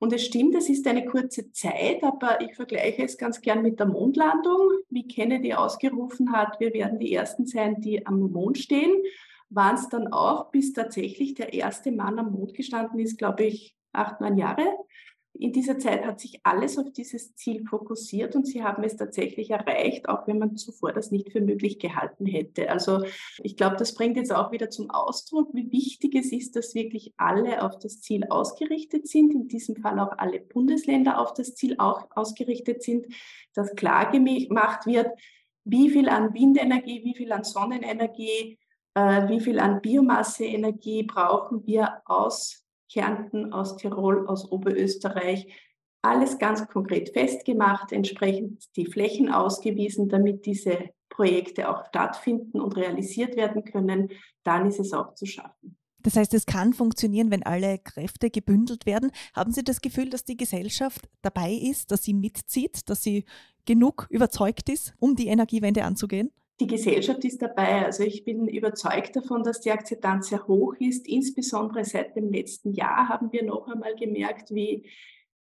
Und 0.01 0.13
es 0.13 0.25
stimmt, 0.25 0.55
es 0.55 0.69
ist 0.69 0.87
eine 0.87 1.05
kurze 1.05 1.51
Zeit, 1.51 2.03
aber 2.05 2.41
ich 2.41 2.55
vergleiche 2.55 3.03
es 3.03 3.19
ganz 3.19 3.41
gern 3.41 3.63
mit 3.63 3.81
der 3.81 3.87
Mondlandung. 3.87 4.71
Wie 4.91 5.09
Kennedy 5.09 5.55
ausgerufen 5.55 6.33
hat, 6.33 6.61
wir 6.61 6.73
werden 6.73 7.01
die 7.01 7.13
Ersten 7.13 7.47
sein, 7.47 7.81
die 7.81 8.07
am 8.07 8.21
Mond 8.21 8.59
stehen, 8.59 8.95
waren 9.51 9.75
es 9.75 9.89
dann 9.89 10.09
auch, 10.13 10.51
bis 10.51 10.73
tatsächlich 10.73 11.35
der 11.35 11.53
erste 11.53 11.91
Mann 11.91 12.19
am 12.19 12.33
Mond 12.33 12.55
gestanden 12.55 13.01
ist, 13.01 13.19
glaube 13.19 13.45
ich, 13.45 13.75
acht, 13.93 14.21
neun 14.21 14.37
Jahre. 14.39 14.65
In 15.35 15.53
dieser 15.53 15.79
Zeit 15.79 16.05
hat 16.05 16.19
sich 16.19 16.41
alles 16.43 16.79
auf 16.79 16.93
dieses 16.93 17.35
Ziel 17.37 17.65
fokussiert 17.65 18.35
und 18.35 18.47
sie 18.47 18.65
haben 18.65 18.83
es 18.83 18.97
tatsächlich 18.97 19.51
erreicht, 19.51 20.09
auch 20.09 20.27
wenn 20.27 20.39
man 20.39 20.57
zuvor 20.57 20.93
das 20.93 21.13
nicht 21.13 21.31
für 21.31 21.41
möglich 21.41 21.79
gehalten 21.79 22.27
hätte. 22.27 22.71
Also 22.71 23.05
ich 23.43 23.57
glaube, 23.57 23.77
das 23.77 23.95
bringt 23.95 24.17
jetzt 24.17 24.35
auch 24.35 24.51
wieder 24.51 24.69
zum 24.69 24.91
Ausdruck, 24.91 25.51
wie 25.55 25.71
wichtig 25.71 26.17
es 26.17 26.33
ist, 26.33 26.57
dass 26.57 26.75
wirklich 26.75 27.15
alle 27.19 27.63
auf 27.63 27.79
das 27.79 28.01
Ziel 28.01 28.25
ausgerichtet 28.29 29.07
sind, 29.07 29.33
in 29.33 29.47
diesem 29.47 29.77
Fall 29.77 30.01
auch 30.01 30.19
alle 30.19 30.41
Bundesländer 30.41 31.21
auf 31.21 31.35
das 31.35 31.55
Ziel 31.55 31.77
auch 31.79 32.09
ausgerichtet 32.17 32.83
sind, 32.83 33.07
dass 33.55 33.77
klar 33.77 34.11
gemacht 34.11 34.87
wird, 34.87 35.09
wie 35.65 35.91
viel 35.91 36.09
an 36.09 36.35
Windenergie, 36.35 37.05
wie 37.05 37.15
viel 37.15 37.31
an 37.31 37.45
Sonnenenergie, 37.45 38.59
äh, 38.95 39.29
wie 39.29 39.41
viel 39.41 39.61
an 39.61 39.81
Biomasseenergie 39.81 41.05
brauchen 41.05 41.65
wir 41.67 42.03
aus 42.07 42.65
Kärnten, 42.93 43.53
aus 43.53 43.77
Tirol, 43.77 44.27
aus 44.27 44.51
Oberösterreich. 44.51 45.47
Alles 46.03 46.39
ganz 46.39 46.67
konkret 46.69 47.11
festgemacht, 47.11 47.93
entsprechend 47.93 48.65
die 48.77 48.87
Flächen 48.87 49.31
ausgewiesen, 49.31 50.09
damit 50.09 50.47
diese 50.47 50.91
Projekte 51.09 51.69
auch 51.69 51.87
stattfinden 51.87 52.61
und 52.61 52.77
realisiert 52.77 53.37
werden 53.37 53.65
können. 53.65 54.11
Dann 54.45 54.67
ist 54.67 54.79
es 54.79 54.93
auch 54.93 55.15
zu 55.15 55.27
schaffen. 55.27 55.77
Das 56.01 56.17
heißt, 56.17 56.33
es 56.35 56.47
kann 56.47 56.73
funktionieren, 56.73 57.31
wenn 57.31 57.43
alle 57.43 57.79
Kräfte 57.79 58.31
gebündelt 58.31 58.87
werden. 58.87 59.11
Haben 59.35 59.53
Sie 59.53 59.65
das 59.65 59.81
Gefühl, 59.81 60.11
dass 60.11 60.25
die 60.25 60.37
Gesellschaft 60.37 61.09
dabei 61.23 61.53
ist, 61.53 61.91
dass 61.91 62.05
sie 62.05 62.15
mitzieht, 62.15 62.89
dass 62.89 63.03
sie 63.03 63.25
genug 63.67 64.07
überzeugt 64.09 64.69
ist, 64.69 64.95
um 65.01 65.17
die 65.17 65.27
Energiewende 65.27 65.85
anzugehen? 65.85 66.31
Die 66.61 66.67
Gesellschaft 66.67 67.25
ist 67.25 67.41
dabei. 67.41 67.85
Also 67.85 68.03
ich 68.03 68.25
bin 68.25 68.49
überzeugt 68.49 69.15
davon, 69.15 69.43
dass 69.43 69.61
die 69.61 69.71
Akzeptanz 69.71 70.29
sehr 70.29 70.47
hoch 70.47 70.75
ist. 70.81 71.07
Insbesondere 71.07 71.85
seit 71.85 72.17
dem 72.17 72.33
letzten 72.33 72.73
Jahr 72.73 73.09
haben 73.09 73.33
wir 73.33 73.45
noch 73.45 73.69
einmal 73.69 73.95
gemerkt, 73.95 74.53
wie, 74.53 74.89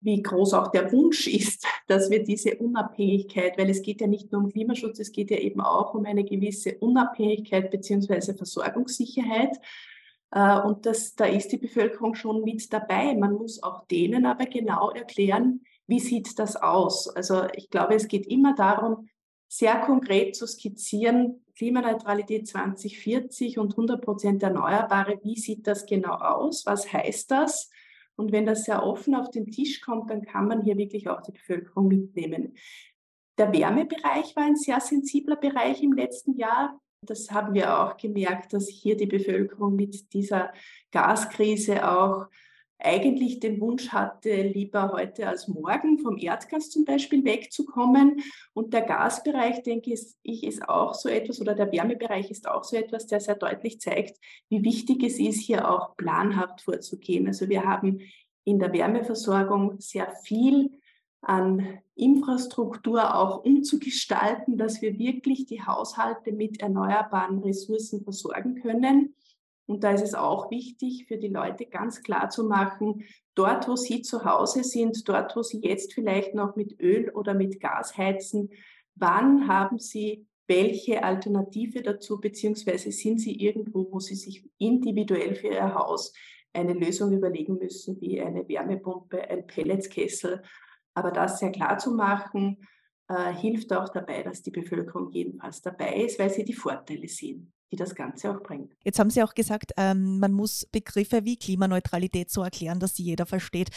wie 0.01 0.22
groß 0.22 0.53
auch 0.55 0.67
der 0.67 0.91
Wunsch 0.91 1.27
ist, 1.27 1.65
dass 1.88 2.10
wir 2.10 2.24
diese 2.24 2.57
Unabhängigkeit, 2.57 3.57
weil 3.57 3.69
es 3.69 3.81
geht 3.81 4.01
ja 4.01 4.07
nicht 4.07 4.31
nur 4.31 4.43
um 4.43 4.51
Klimaschutz, 4.51 5.00
es 5.00 5.12
geht 5.12 5.31
ja 5.31 5.38
eben 5.38 5.62
auch 5.62 5.93
um 5.93 6.05
eine 6.05 6.25
gewisse 6.25 6.77
Unabhängigkeit 6.79 7.72
beziehungsweise 7.72 8.36
Versorgungssicherheit. 8.36 9.57
Äh, 10.31 10.60
und 10.62 10.86
das, 10.86 11.15
da 11.15 11.25
ist 11.25 11.51
die 11.51 11.57
Bevölkerung 11.57 12.15
schon 12.15 12.43
mit 12.43 12.74
dabei. 12.74 13.15
Man 13.15 13.34
muss 13.34 13.63
auch 13.63 13.88
denen 13.88 14.25
aber 14.25 14.48
genau 14.48 14.89
erklären, 14.89 15.62
wie 15.88 16.00
sieht 16.00 16.39
das 16.39 16.57
aus. 16.57 17.07
Also 17.07 17.43
ich 17.53 17.69
glaube, 17.69 17.95
es 17.95 18.07
geht 18.10 18.27
immer 18.27 18.53
darum, 18.53 19.07
sehr 19.57 19.79
konkret 19.79 20.35
zu 20.35 20.47
skizzieren, 20.47 21.41
Klimaneutralität 21.55 22.45
2040 22.45 23.57
und 23.57 23.71
100 23.71 24.01
Prozent 24.03 24.43
Erneuerbare, 24.43 25.19
wie 25.24 25.38
sieht 25.38 25.65
das 25.65 25.85
genau 25.85 26.15
aus? 26.15 26.65
Was 26.65 26.91
heißt 26.91 27.31
das? 27.31 27.69
Und 28.17 28.33
wenn 28.33 28.45
das 28.45 28.65
sehr 28.65 28.83
offen 28.83 29.15
auf 29.15 29.29
den 29.29 29.51
Tisch 29.51 29.79
kommt, 29.79 30.09
dann 30.09 30.24
kann 30.24 30.47
man 30.47 30.62
hier 30.62 30.77
wirklich 30.77 31.07
auch 31.07 31.21
die 31.21 31.31
Bevölkerung 31.31 31.88
mitnehmen. 31.88 32.57
Der 33.38 33.53
Wärmebereich 33.53 34.35
war 34.35 34.43
ein 34.43 34.57
sehr 34.57 34.81
sensibler 34.81 35.38
Bereich 35.38 35.81
im 35.81 35.93
letzten 35.93 36.35
Jahr. 36.38 36.79
Das 37.01 37.31
haben 37.31 37.53
wir 37.53 37.79
auch 37.79 37.95
gemerkt, 37.95 38.51
dass 38.51 38.67
hier 38.67 38.97
die 38.97 39.05
Bevölkerung 39.05 39.75
mit 39.75 40.13
dieser 40.13 40.51
Gaskrise 40.91 41.89
auch 41.89 42.27
eigentlich 42.77 43.39
den 43.39 43.62
Wunsch 43.62 43.89
hatte, 43.89 44.41
lieber 44.41 44.91
heute 44.91 45.27
als 45.27 45.48
morgen 45.48 45.98
vom 46.00 46.17
Erdgas 46.17 46.70
zum 46.70 46.86
Beispiel 46.86 47.24
wegzukommen. 47.24 48.22
Und 48.53 48.74
der 48.74 48.82
Gasbereich, 48.82 49.63
denke 49.63 49.94
ich, 49.94 50.44
ist 50.44 50.67
auch 50.67 50.94
so 50.94 51.10
etwas, 51.10 51.39
oder 51.41 51.55
der 51.55 51.72
Wärmebereich 51.72 52.29
ist 52.29 52.48
auch 52.48 52.63
so 52.63 52.75
etwas, 52.75 53.08
der 53.08 53.20
sehr 53.20 53.36
deutlich 53.36 53.79
zeigt, 53.79 54.20
wie 54.50 54.63
wichtig 54.63 55.03
es 55.03 55.20
ist, 55.20 55.39
hier 55.39 55.70
auch 55.70 55.96
planhaft 55.96 56.62
vorzugehen. 56.62 57.27
Also 57.27 57.50
wir 57.50 57.63
haben 57.63 58.01
in 58.44 58.60
der 58.60 58.74
Wärmeversorgung 58.74 59.79
sehr 59.79 60.12
viel 60.24 60.72
an 61.22 61.79
Infrastruktur 61.96 63.15
auch 63.15 63.44
umzugestalten, 63.44 64.58
dass 64.58 64.82
wir 64.82 65.00
wirklich 65.00 65.46
die 65.48 65.63
Haushalte 65.63 66.32
mit 66.32 66.62
erneuerbaren 66.62 67.39
Ressourcen 67.39 68.03
versorgen 68.03 68.62
können. 68.62 69.15
Und 69.67 69.84
da 69.84 69.91
ist 69.91 70.03
es 70.03 70.13
auch 70.13 70.51
wichtig 70.51 71.05
für 71.07 71.17
die 71.17 71.27
Leute 71.27 71.65
ganz 71.65 72.03
klar 72.03 72.29
zu 72.29 72.43
machen, 72.43 73.03
dort, 73.34 73.67
wo 73.67 73.75
sie 73.75 74.01
zu 74.01 74.24
Hause 74.24 74.63
sind, 74.63 75.07
dort, 75.10 75.36
wo 75.36 75.41
sie 75.41 75.60
jetzt 75.62 75.93
vielleicht 75.93 76.36
noch 76.36 76.55
mit 76.55 76.79
Öl 76.79 77.10
oder 77.10 77.34
mit 77.34 77.60
Gas 77.60 77.98
heizen, 77.98 78.50
wann 78.95 79.48
haben 79.48 79.79
sie 79.79 80.27
welche 80.48 81.03
Alternative 81.03 81.81
dazu, 81.81 82.19
beziehungsweise 82.19 82.91
sind 82.91 83.19
sie 83.19 83.34
irgendwo, 83.34 83.91
wo 83.91 84.00
sie 84.00 84.13
sich 84.13 84.48
individuell 84.60 85.34
für 85.34 85.48
ihr 85.48 85.74
Haus 85.74 86.13
eine 86.53 86.74
Lösung 86.74 87.12
überlegen 87.12 87.57
müssen, 87.57 88.00
wie 88.00 88.22
eine 88.22 88.48
Wärmepumpe, 88.48 89.27
ein 89.27 89.48
Pelletskessel. 89.48 90.43
Aber 90.93 91.12
das 91.12 91.39
sehr 91.39 91.51
klar 91.51 91.79
zu 91.79 91.91
machen, 91.95 92.60
äh, 93.07 93.34
hilft 93.34 93.74
auch 93.74 93.89
dabei, 93.89 94.22
dass 94.22 94.43
die 94.43 94.51
Bevölkerung 94.51 95.10
jedenfalls 95.12 95.62
dabei 95.62 95.95
ist, 96.03 96.19
weil 96.19 96.29
sie 96.29 96.45
die 96.45 96.53
Vorteile 96.53 97.07
sehen 97.07 97.54
die 97.72 97.75
das 97.75 97.95
Ganze 97.95 98.31
auch 98.31 98.41
bringt. 98.41 98.74
Jetzt 98.84 99.00
haben 99.00 99.10
Sie 99.10 99.24
auch 99.24 99.34
gesagt, 99.34 99.72
ähm, 99.77 100.19
man 100.19 100.31
muss 100.31 100.65
Begriffe 100.72 101.25
wie 101.25 101.38
Klimaneutralität 101.38 102.29
so 102.29 102.43
erklären, 102.43 102.79
dass 102.79 102.95
sie 102.95 103.03
jeder 103.03 103.25
versteht. 103.25 103.69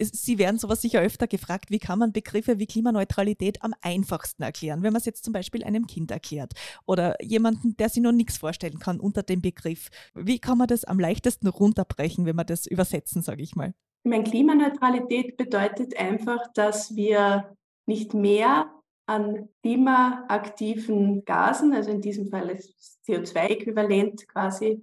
Sie 0.00 0.38
werden 0.38 0.58
sowas 0.58 0.82
sicher 0.82 1.00
öfter 1.00 1.28
gefragt, 1.28 1.70
wie 1.70 1.78
kann 1.78 2.00
man 2.00 2.12
Begriffe 2.12 2.58
wie 2.58 2.66
Klimaneutralität 2.66 3.62
am 3.62 3.72
einfachsten 3.82 4.42
erklären, 4.42 4.82
wenn 4.82 4.92
man 4.92 4.98
es 4.98 5.06
jetzt 5.06 5.24
zum 5.24 5.32
Beispiel 5.32 5.62
einem 5.62 5.86
Kind 5.86 6.10
erklärt 6.10 6.54
oder 6.86 7.22
jemanden, 7.22 7.76
der 7.76 7.88
sich 7.88 8.02
noch 8.02 8.10
nichts 8.10 8.38
vorstellen 8.38 8.80
kann 8.80 8.98
unter 8.98 9.22
dem 9.22 9.40
Begriff. 9.40 9.88
Wie 10.14 10.40
kann 10.40 10.58
man 10.58 10.66
das 10.66 10.84
am 10.84 10.98
leichtesten 10.98 11.46
runterbrechen, 11.46 12.26
wenn 12.26 12.34
man 12.34 12.46
das 12.46 12.66
übersetzen, 12.66 13.22
sage 13.22 13.42
ich 13.42 13.54
mal? 13.54 13.74
Ich 14.02 14.10
meine, 14.10 14.24
Klimaneutralität 14.24 15.36
bedeutet 15.36 15.96
einfach, 15.96 16.40
dass 16.54 16.96
wir 16.96 17.56
nicht 17.86 18.12
mehr 18.12 18.70
an 19.06 19.48
klimaaktiven 19.62 21.24
Gasen, 21.24 21.72
also 21.72 21.90
in 21.90 22.00
diesem 22.00 22.28
Fall 22.28 22.50
ist 22.50 23.00
CO2-Äquivalent 23.06 24.26
quasi, 24.28 24.82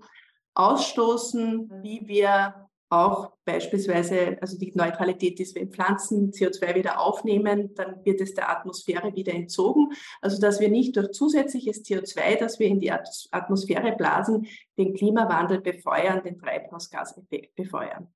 ausstoßen, 0.55 1.69
wie 1.81 2.07
wir 2.07 2.69
auch 2.89 3.31
beispielsweise, 3.43 4.37
also 4.39 4.57
die 4.57 4.71
Neutralität 4.75 5.39
ist, 5.39 5.55
wenn 5.55 5.71
Pflanzen 5.71 6.31
CO2 6.31 6.75
wieder 6.75 6.99
aufnehmen, 6.99 7.73
dann 7.73 8.05
wird 8.05 8.21
es 8.21 8.35
der 8.35 8.51
Atmosphäre 8.51 9.15
wieder 9.15 9.33
entzogen. 9.33 9.89
Also 10.21 10.39
dass 10.39 10.59
wir 10.59 10.69
nicht 10.69 10.95
durch 10.95 11.11
zusätzliches 11.11 11.83
CO2, 11.83 12.37
das 12.37 12.59
wir 12.59 12.67
in 12.67 12.79
die 12.79 12.91
Atmosphäre 12.91 13.95
blasen, 13.97 14.47
den 14.77 14.93
Klimawandel 14.93 15.59
befeuern, 15.61 16.21
den 16.23 16.37
Treibhausgaseffekt 16.37 17.55
befeuern. 17.55 18.13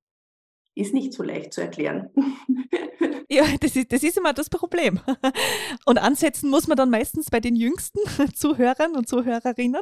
Ist 0.78 0.94
nicht 0.94 1.12
so 1.14 1.24
leicht 1.24 1.54
zu 1.54 1.62
erklären. 1.62 2.10
Ja, 3.30 3.44
das 3.60 3.76
ist, 3.76 3.92
das 3.92 4.04
ist 4.04 4.18
immer 4.18 4.32
das 4.32 4.50
Problem. 4.50 5.02
Und 5.86 5.98
ansetzen 5.98 6.50
muss 6.50 6.66
man 6.68 6.78
dann 6.78 6.90
meistens 6.90 7.30
bei 7.30 7.42
den 7.42 7.58
jüngsten 7.58 8.00
Zuhörern 8.34 8.96
und 8.96 9.10
Zuhörerinnen. 9.10 9.82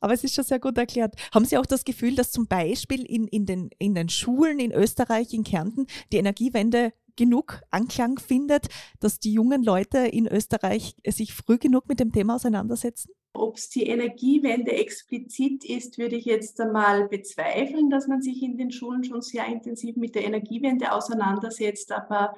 Aber 0.00 0.14
es 0.14 0.24
ist 0.24 0.34
schon 0.34 0.42
sehr 0.42 0.58
gut 0.58 0.76
erklärt. 0.76 1.14
Haben 1.32 1.44
Sie 1.44 1.56
auch 1.58 1.64
das 1.64 1.84
Gefühl, 1.84 2.16
dass 2.16 2.32
zum 2.32 2.48
Beispiel 2.48 3.04
in, 3.04 3.28
in, 3.28 3.46
den, 3.46 3.70
in 3.78 3.94
den 3.94 4.08
Schulen 4.08 4.58
in 4.58 4.72
Österreich, 4.72 5.32
in 5.32 5.44
Kärnten, 5.44 5.86
die 6.12 6.16
Energiewende 6.16 6.92
genug 7.14 7.60
Anklang 7.70 8.18
findet, 8.18 8.66
dass 8.98 9.20
die 9.20 9.32
jungen 9.32 9.62
Leute 9.62 9.98
in 9.98 10.26
Österreich 10.26 10.96
sich 11.06 11.34
früh 11.34 11.58
genug 11.58 11.88
mit 11.88 12.00
dem 12.00 12.10
Thema 12.10 12.34
auseinandersetzen? 12.34 13.12
Ob 13.38 13.56
es 13.56 13.68
die 13.68 13.86
Energiewende 13.86 14.72
explizit 14.72 15.64
ist, 15.64 15.98
würde 15.98 16.16
ich 16.16 16.24
jetzt 16.24 16.60
einmal 16.60 17.08
bezweifeln, 17.08 17.90
dass 17.90 18.06
man 18.06 18.22
sich 18.22 18.42
in 18.42 18.56
den 18.56 18.70
Schulen 18.70 19.04
schon 19.04 19.22
sehr 19.22 19.46
intensiv 19.46 19.96
mit 19.96 20.14
der 20.14 20.24
Energiewende 20.24 20.92
auseinandersetzt. 20.92 21.92
Aber 21.92 22.34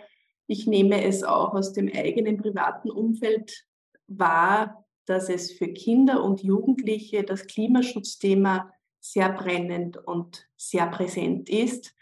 ich 0.46 0.66
nehme 0.66 1.04
es 1.04 1.22
auch 1.24 1.54
aus 1.54 1.72
dem 1.72 1.90
eigenen 1.92 2.36
privaten 2.38 2.90
Umfeld 2.90 3.66
wahr, 4.06 4.84
dass 5.06 5.28
es 5.28 5.52
für 5.52 5.68
Kinder 5.68 6.22
und 6.22 6.42
Jugendliche 6.42 7.22
das 7.22 7.46
Klimaschutzthema 7.46 8.70
sehr 9.00 9.30
brennend 9.32 9.96
und 9.96 10.48
sehr 10.56 10.86
präsent 10.86 11.48
ist. 11.48 11.94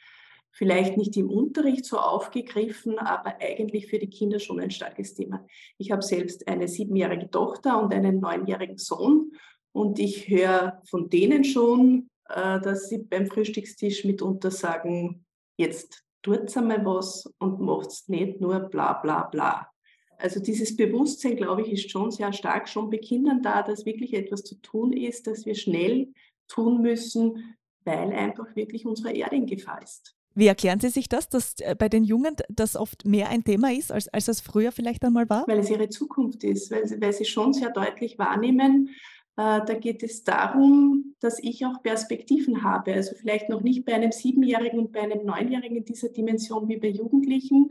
Vielleicht 0.56 0.96
nicht 0.96 1.14
im 1.18 1.28
Unterricht 1.28 1.84
so 1.84 1.98
aufgegriffen, 1.98 2.98
aber 2.98 3.36
eigentlich 3.40 3.88
für 3.88 3.98
die 3.98 4.08
Kinder 4.08 4.38
schon 4.38 4.58
ein 4.58 4.70
starkes 4.70 5.12
Thema. 5.12 5.46
Ich 5.76 5.90
habe 5.90 6.00
selbst 6.00 6.48
eine 6.48 6.66
siebenjährige 6.66 7.30
Tochter 7.30 7.82
und 7.82 7.92
einen 7.92 8.20
neunjährigen 8.20 8.78
Sohn 8.78 9.32
und 9.72 9.98
ich 9.98 10.30
höre 10.30 10.80
von 10.88 11.10
denen 11.10 11.44
schon, 11.44 12.08
äh, 12.30 12.58
dass 12.62 12.88
sie 12.88 13.02
beim 13.02 13.26
Frühstückstisch 13.26 14.06
mitunter 14.06 14.50
sagen, 14.50 15.26
jetzt 15.58 16.02
tut 16.22 16.56
einmal 16.56 16.82
was 16.86 17.30
und 17.38 17.60
macht 17.60 18.08
nicht 18.08 18.40
nur 18.40 18.58
bla 18.60 18.94
bla 18.94 19.24
bla. 19.24 19.70
Also 20.16 20.40
dieses 20.40 20.74
Bewusstsein, 20.74 21.36
glaube 21.36 21.60
ich, 21.60 21.72
ist 21.72 21.90
schon 21.90 22.10
sehr 22.10 22.32
stark, 22.32 22.66
schon 22.70 22.88
bei 22.88 22.96
Kindern 22.96 23.42
da, 23.42 23.62
dass 23.62 23.84
wirklich 23.84 24.14
etwas 24.14 24.42
zu 24.42 24.54
tun 24.62 24.94
ist, 24.94 25.26
dass 25.26 25.44
wir 25.44 25.54
schnell 25.54 26.14
tun 26.48 26.80
müssen, 26.80 27.56
weil 27.84 28.10
einfach 28.14 28.56
wirklich 28.56 28.86
unsere 28.86 29.12
Erde 29.12 29.36
in 29.36 29.44
Gefahr 29.44 29.82
ist. 29.82 30.15
Wie 30.36 30.48
erklären 30.48 30.78
Sie 30.80 30.90
sich 30.90 31.08
das, 31.08 31.30
dass 31.30 31.58
äh, 31.60 31.74
bei 31.74 31.88
den 31.88 32.04
Jungen 32.04 32.36
das 32.50 32.76
oft 32.76 33.06
mehr 33.06 33.30
ein 33.30 33.42
Thema 33.42 33.72
ist, 33.72 33.90
als, 33.90 34.06
als 34.08 34.28
es 34.28 34.42
früher 34.42 34.70
vielleicht 34.70 35.02
einmal 35.02 35.28
war? 35.30 35.48
Weil 35.48 35.60
es 35.60 35.70
ihre 35.70 35.88
Zukunft 35.88 36.44
ist, 36.44 36.70
weil, 36.70 36.82
weil 37.00 37.12
sie 37.14 37.24
schon 37.24 37.54
sehr 37.54 37.70
deutlich 37.70 38.18
wahrnehmen, 38.18 38.90
äh, 39.38 39.60
da 39.64 39.74
geht 39.74 40.02
es 40.02 40.24
darum, 40.24 41.14
dass 41.20 41.42
ich 41.42 41.64
auch 41.64 41.82
Perspektiven 41.82 42.62
habe. 42.62 42.92
Also 42.92 43.14
vielleicht 43.14 43.48
noch 43.48 43.62
nicht 43.62 43.86
bei 43.86 43.94
einem 43.94 44.12
Siebenjährigen 44.12 44.78
und 44.78 44.92
bei 44.92 45.00
einem 45.00 45.24
Neunjährigen 45.24 45.78
in 45.78 45.84
dieser 45.86 46.10
Dimension 46.10 46.68
wie 46.68 46.76
bei 46.76 46.88
Jugendlichen, 46.88 47.70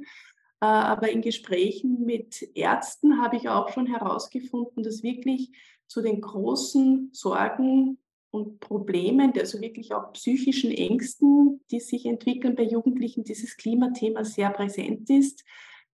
äh, 0.59 0.65
aber 0.65 1.11
in 1.11 1.21
Gesprächen 1.21 2.03
mit 2.03 2.41
Ärzten 2.55 3.21
habe 3.21 3.37
ich 3.37 3.47
auch 3.47 3.69
schon 3.69 3.85
herausgefunden, 3.85 4.81
dass 4.81 5.03
wirklich 5.03 5.51
zu 5.85 6.01
den 6.01 6.19
großen 6.19 7.09
Sorgen 7.13 7.99
und 8.35 8.59
Problemen, 8.59 9.31
also 9.39 9.61
wirklich 9.61 9.93
auch 9.93 10.11
psychischen 10.11 10.71
Ängsten, 10.71 11.61
die 11.71 11.79
sich 11.79 12.05
entwickeln 12.05 12.55
bei 12.55 12.63
Jugendlichen, 12.63 13.23
dieses 13.23 13.55
Klimathema 13.55 14.25
sehr 14.25 14.49
präsent 14.49 15.09
ist, 15.09 15.45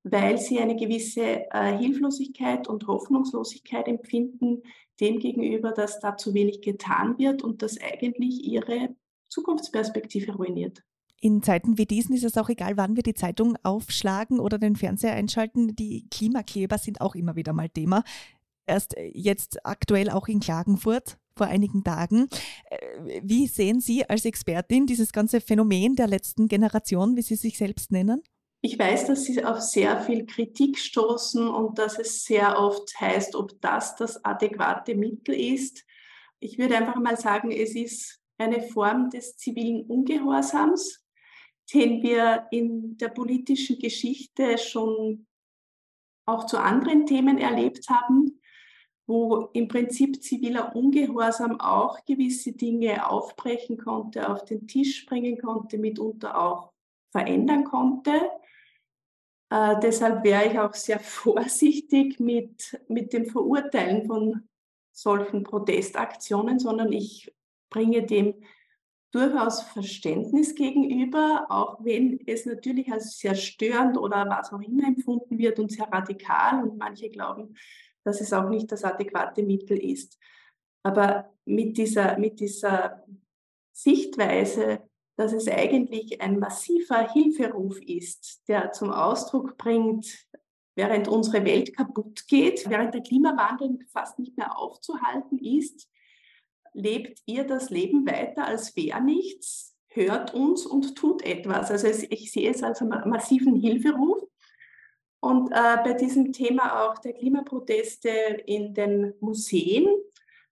weil 0.03 0.39
sie 0.39 0.59
eine 0.59 0.75
gewisse 0.75 1.21
äh, 1.51 1.77
Hilflosigkeit 1.77 2.67
und 2.67 2.87
Hoffnungslosigkeit 2.87 3.87
empfinden, 3.87 4.63
demgegenüber, 4.99 5.71
dass 5.71 5.99
da 5.99 6.17
zu 6.17 6.33
wenig 6.33 6.61
getan 6.61 7.19
wird 7.19 7.43
und 7.43 7.61
das 7.61 7.79
eigentlich 7.79 8.43
ihre 8.43 8.95
Zukunftsperspektive 9.29 10.33
ruiniert. 10.33 10.83
In 11.19 11.43
Zeiten 11.43 11.77
wie 11.77 11.85
diesen 11.85 12.15
ist 12.15 12.23
es 12.23 12.37
auch 12.37 12.49
egal, 12.49 12.77
wann 12.77 12.95
wir 12.95 13.03
die 13.03 13.13
Zeitung 13.13 13.55
aufschlagen 13.61 14.39
oder 14.39 14.57
den 14.57 14.75
Fernseher 14.75 15.13
einschalten. 15.13 15.75
Die 15.75 16.07
Klimakleber 16.09 16.79
sind 16.79 17.01
auch 17.01 17.13
immer 17.13 17.35
wieder 17.35 17.53
mal 17.53 17.69
Thema. 17.69 18.03
Erst 18.65 18.97
äh, 18.97 19.11
jetzt 19.13 19.63
aktuell 19.63 20.09
auch 20.09 20.27
in 20.27 20.39
Klagenfurt 20.39 21.19
vor 21.35 21.47
einigen 21.47 21.83
Tagen. 21.83 22.27
Äh, 22.69 23.21
wie 23.23 23.47
sehen 23.47 23.79
Sie 23.79 24.07
als 24.09 24.25
Expertin 24.25 24.85
dieses 24.85 25.11
ganze 25.11 25.41
Phänomen 25.41 25.95
der 25.95 26.07
letzten 26.07 26.47
Generation, 26.47 27.15
wie 27.15 27.21
Sie 27.21 27.35
sich 27.35 27.57
selbst 27.57 27.91
nennen? 27.91 28.21
Ich 28.63 28.77
weiß, 28.77 29.07
dass 29.07 29.23
Sie 29.23 29.43
auf 29.43 29.59
sehr 29.59 29.99
viel 30.01 30.25
Kritik 30.25 30.77
stoßen 30.77 31.47
und 31.47 31.79
dass 31.79 31.97
es 31.97 32.23
sehr 32.23 32.59
oft 32.59 32.99
heißt, 32.99 33.35
ob 33.35 33.59
das 33.59 33.95
das 33.95 34.23
adäquate 34.23 34.93
Mittel 34.93 35.33
ist. 35.33 35.83
Ich 36.39 36.59
würde 36.59 36.77
einfach 36.77 36.95
mal 36.95 37.17
sagen, 37.17 37.51
es 37.51 37.75
ist 37.75 38.19
eine 38.37 38.61
Form 38.61 39.09
des 39.09 39.37
zivilen 39.37 39.85
Ungehorsams, 39.85 41.03
den 41.73 42.03
wir 42.03 42.47
in 42.51 42.97
der 42.97 43.09
politischen 43.09 43.79
Geschichte 43.79 44.57
schon 44.57 45.25
auch 46.25 46.45
zu 46.45 46.59
anderen 46.59 47.05
Themen 47.05 47.39
erlebt 47.39 47.89
haben 47.89 48.40
wo 49.11 49.49
im 49.51 49.67
Prinzip 49.67 50.23
ziviler 50.23 50.73
Ungehorsam 50.73 51.59
auch 51.59 52.05
gewisse 52.05 52.53
Dinge 52.53 53.09
aufbrechen 53.09 53.77
konnte, 53.77 54.29
auf 54.29 54.45
den 54.45 54.67
Tisch 54.67 55.05
bringen 55.05 55.37
konnte, 55.37 55.77
mitunter 55.77 56.41
auch 56.41 56.71
verändern 57.11 57.65
konnte. 57.65 58.13
Äh, 59.49 59.81
deshalb 59.83 60.23
wäre 60.23 60.45
ich 60.45 60.57
auch 60.57 60.73
sehr 60.73 60.99
vorsichtig 61.01 62.21
mit, 62.21 62.81
mit 62.87 63.11
dem 63.11 63.25
Verurteilen 63.25 64.07
von 64.07 64.47
solchen 64.93 65.43
Protestaktionen, 65.43 66.57
sondern 66.57 66.93
ich 66.93 67.35
bringe 67.69 68.03
dem 68.03 68.35
durchaus 69.11 69.61
Verständnis 69.61 70.55
gegenüber, 70.55 71.47
auch 71.49 71.83
wenn 71.83 72.21
es 72.27 72.45
natürlich 72.45 72.89
als 72.89 73.19
sehr 73.19 73.35
störend 73.35 73.97
oder 73.97 74.25
was 74.29 74.53
auch 74.53 74.61
immer 74.61 74.87
empfunden 74.87 75.37
wird 75.37 75.59
und 75.59 75.69
sehr 75.69 75.91
radikal 75.91 76.63
und 76.63 76.77
manche 76.77 77.09
glauben, 77.09 77.57
dass 78.03 78.21
es 78.21 78.33
auch 78.33 78.49
nicht 78.49 78.71
das 78.71 78.83
adäquate 78.83 79.43
Mittel 79.43 79.77
ist. 79.77 80.17
Aber 80.83 81.31
mit 81.45 81.77
dieser, 81.77 82.17
mit 82.17 82.39
dieser 82.39 83.03
Sichtweise, 83.71 84.81
dass 85.15 85.33
es 85.33 85.47
eigentlich 85.47 86.21
ein 86.21 86.39
massiver 86.39 87.11
Hilferuf 87.11 87.79
ist, 87.81 88.47
der 88.47 88.71
zum 88.71 88.91
Ausdruck 88.91 89.57
bringt, 89.57 90.27
während 90.75 91.07
unsere 91.07 91.45
Welt 91.45 91.75
kaputt 91.75 92.27
geht, 92.27 92.69
während 92.69 92.93
der 92.93 93.03
Klimawandel 93.03 93.79
fast 93.91 94.17
nicht 94.19 94.37
mehr 94.37 94.57
aufzuhalten 94.57 95.37
ist, 95.37 95.87
lebt 96.73 97.21
ihr 97.25 97.43
das 97.43 97.69
Leben 97.69 98.05
weiter, 98.07 98.45
als 98.45 98.75
wäre 98.75 99.01
nichts, 99.01 99.75
hört 99.89 100.33
uns 100.33 100.65
und 100.65 100.95
tut 100.95 101.21
etwas. 101.23 101.69
Also 101.69 101.87
ich 101.87 102.31
sehe 102.31 102.49
es 102.49 102.63
als 102.63 102.81
einen 102.81 103.09
massiven 103.09 103.55
Hilferuf. 103.55 104.21
Und 105.21 105.51
äh, 105.51 105.77
bei 105.83 105.93
diesem 105.93 106.33
Thema 106.33 106.83
auch 106.83 106.97
der 106.97 107.13
Klimaproteste 107.13 108.09
in 108.09 108.73
den 108.73 109.13
Museen 109.19 109.87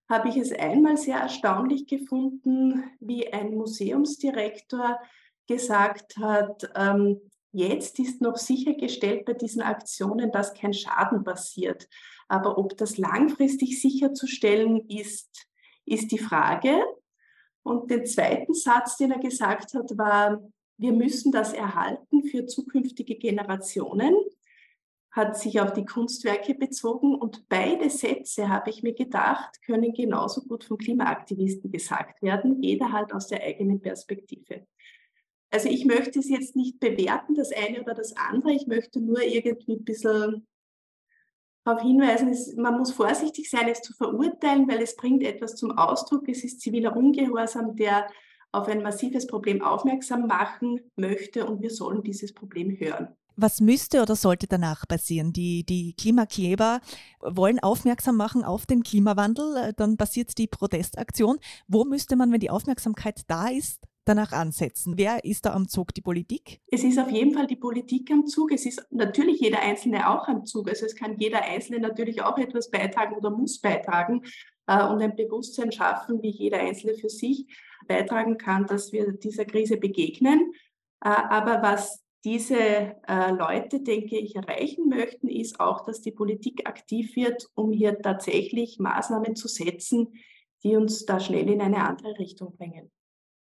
habe 0.08 0.30
ich 0.30 0.38
es 0.38 0.52
einmal 0.52 0.96
sehr 0.96 1.18
erstaunlich 1.18 1.88
gefunden, 1.88 2.84
wie 3.00 3.34
ein 3.34 3.56
Museumsdirektor 3.56 5.00
gesagt 5.48 6.18
hat, 6.18 6.72
ähm, 6.76 7.20
jetzt 7.52 7.98
ist 7.98 8.22
noch 8.22 8.38
sichergestellt 8.38 9.26
bei 9.26 9.34
diesen 9.34 9.64
Aktionen, 9.64 10.32
dass 10.32 10.54
kein 10.54 10.74
Schaden 10.74 11.24
passiert. 11.24 11.88
Aber 12.28 12.60
ob 12.60 12.78
das 12.78 13.00
langfristig 13.00 13.82
sicherzustellen 13.82 14.88
ist, 14.88 15.48
ist 15.86 16.12
die 16.12 16.20
Frage. 16.20 16.84
Und 17.64 17.90
den 17.90 18.06
zweiten 18.06 18.54
Satz, 18.54 18.98
den 18.98 19.12
er 19.12 19.20
gesagt 19.20 19.74
hat, 19.74 19.98
war, 19.98 20.44
wir 20.78 20.94
müssen 20.94 21.32
das 21.32 21.54
erhalten 21.54 22.24
für 22.24 22.46
zukünftige 22.46 23.16
Generationen 23.16 24.16
hat 25.12 25.38
sich 25.38 25.60
auf 25.60 25.74
die 25.74 25.86
Kunstwerke 25.86 26.54
bezogen 26.54 27.16
und 27.16 27.50
beide 27.50 27.90
Sätze, 27.90 28.50
habe 28.50 28.70
ich 28.70 28.84
mir 28.84 28.94
gedacht, 28.94 29.62
können 29.66 29.94
genauso 29.94 30.42
gut 30.42 30.64
von 30.64 30.78
Klimaaktivisten 30.78 31.72
gesagt 31.72 32.22
werden, 32.22 32.62
jeder 32.62 32.92
halt 32.92 33.14
aus 33.14 33.28
der 33.28 33.44
eigenen 33.44 33.82
Perspektive. 33.82 34.68
Also 35.52 35.68
ich 35.68 35.86
möchte 35.86 36.20
es 36.20 36.30
jetzt 36.30 36.56
nicht 36.56 36.80
bewerten, 36.80 37.34
das 37.34 37.52
eine 37.52 37.82
oder 37.82 37.96
das 37.96 38.16
andere, 38.16 38.54
ich 38.54 38.68
möchte 38.68 39.02
nur 39.02 39.24
irgendwie 39.24 39.78
ein 39.78 39.84
bisschen 39.84 40.48
darauf 41.64 41.82
hinweisen, 41.82 42.36
man 42.62 42.78
muss 42.78 42.92
vorsichtig 42.92 43.50
sein, 43.50 43.68
es 43.68 43.82
zu 43.82 43.94
verurteilen, 43.94 44.68
weil 44.68 44.82
es 44.82 44.96
bringt 44.96 45.24
etwas 45.24 45.56
zum 45.56 45.72
Ausdruck, 45.78 46.30
es 46.30 46.44
ist 46.44 46.62
ziviler 46.62 46.96
Ungehorsam, 46.96 47.76
der 47.76 48.08
auf 48.52 48.68
ein 48.68 48.84
massives 48.84 49.28
Problem 49.28 49.62
aufmerksam 49.62 50.28
machen 50.28 50.82
möchte 50.96 51.46
und 51.46 51.62
wir 51.62 51.70
sollen 51.70 52.04
dieses 52.04 52.34
Problem 52.34 52.72
hören. 52.80 53.16
Was 53.42 53.62
müsste 53.62 54.02
oder 54.02 54.18
sollte 54.18 54.48
danach 54.48 54.86
passieren? 54.86 55.32
Die, 55.32 55.64
die 55.64 55.94
Klimakleber 55.94 56.82
wollen 57.22 57.60
aufmerksam 57.60 58.18
machen 58.18 58.44
auf 58.44 58.66
den 58.66 58.84
Klimawandel, 58.84 59.56
äh, 59.56 59.74
dann 59.76 59.96
passiert 59.96 60.38
die 60.38 60.48
Protestaktion. 60.48 61.40
Wo 61.68 61.86
müsste 61.86 62.18
man, 62.18 62.34
wenn 62.34 62.42
die 62.42 62.50
Aufmerksamkeit 62.50 63.22
da 63.28 63.48
ist, 63.48 63.82
danach 64.04 64.34
ansetzen? 64.34 64.98
Wer 64.98 65.24
ist 65.24 65.46
da 65.46 65.54
am 65.54 65.70
Zug? 65.70 65.94
Die 65.94 66.02
Politik? 66.02 66.60
Es 66.68 66.84
ist 66.84 67.00
auf 67.00 67.10
jeden 67.12 67.34
Fall 67.34 67.48
die 67.48 67.56
Politik 67.56 68.12
am 68.12 68.26
Zug. 68.26 68.52
Es 68.52 68.66
ist 68.66 68.86
natürlich 68.90 69.40
jeder 69.40 69.62
Einzelne 69.62 70.10
auch 70.10 70.28
am 70.28 70.46
Zug. 70.46 70.68
Also 70.68 70.86
es 70.86 70.96
kann 70.96 71.18
jeder 71.18 71.42
Einzelne 71.42 71.80
natürlich 71.80 72.22
auch 72.22 72.38
etwas 72.38 72.70
beitragen 72.70 73.16
oder 73.16 73.30
muss 73.30 73.62
beitragen 73.62 74.24
äh, 74.68 74.84
und 74.84 75.02
ein 75.02 75.16
Bewusstsein 75.16 75.72
schaffen, 75.72 76.22
wie 76.22 76.32
jeder 76.32 76.60
Einzelne 76.60 76.96
für 76.96 77.10
sich 77.10 77.46
beitragen 77.88 78.38
kann, 78.38 78.66
dass 78.66 78.92
wir 78.92 79.14
dieser 79.14 79.46
Krise 79.46 79.78
begegnen. 79.78 80.52
Äh, 81.02 81.10
aber 81.10 81.62
was 81.62 82.04
diese 82.24 82.58
äh, 83.08 83.32
Leute, 83.32 83.82
denke 83.82 84.18
ich, 84.18 84.36
erreichen 84.36 84.90
möchten, 84.90 85.28
ist 85.28 85.60
auch, 85.60 85.86
dass 85.86 86.02
die 86.02 86.12
Politik 86.12 86.68
aktiv 86.68 87.16
wird, 87.16 87.48
um 87.56 87.72
hier 87.72 88.02
tatsächlich 88.02 88.78
Maßnahmen 88.80 89.36
zu 89.36 89.48
setzen, 89.48 90.14
die 90.64 90.76
uns 90.76 91.06
da 91.06 91.20
schnell 91.20 91.50
in 91.50 91.62
eine 91.62 91.86
andere 91.86 92.20
Richtung 92.20 92.56
bringen 92.58 92.92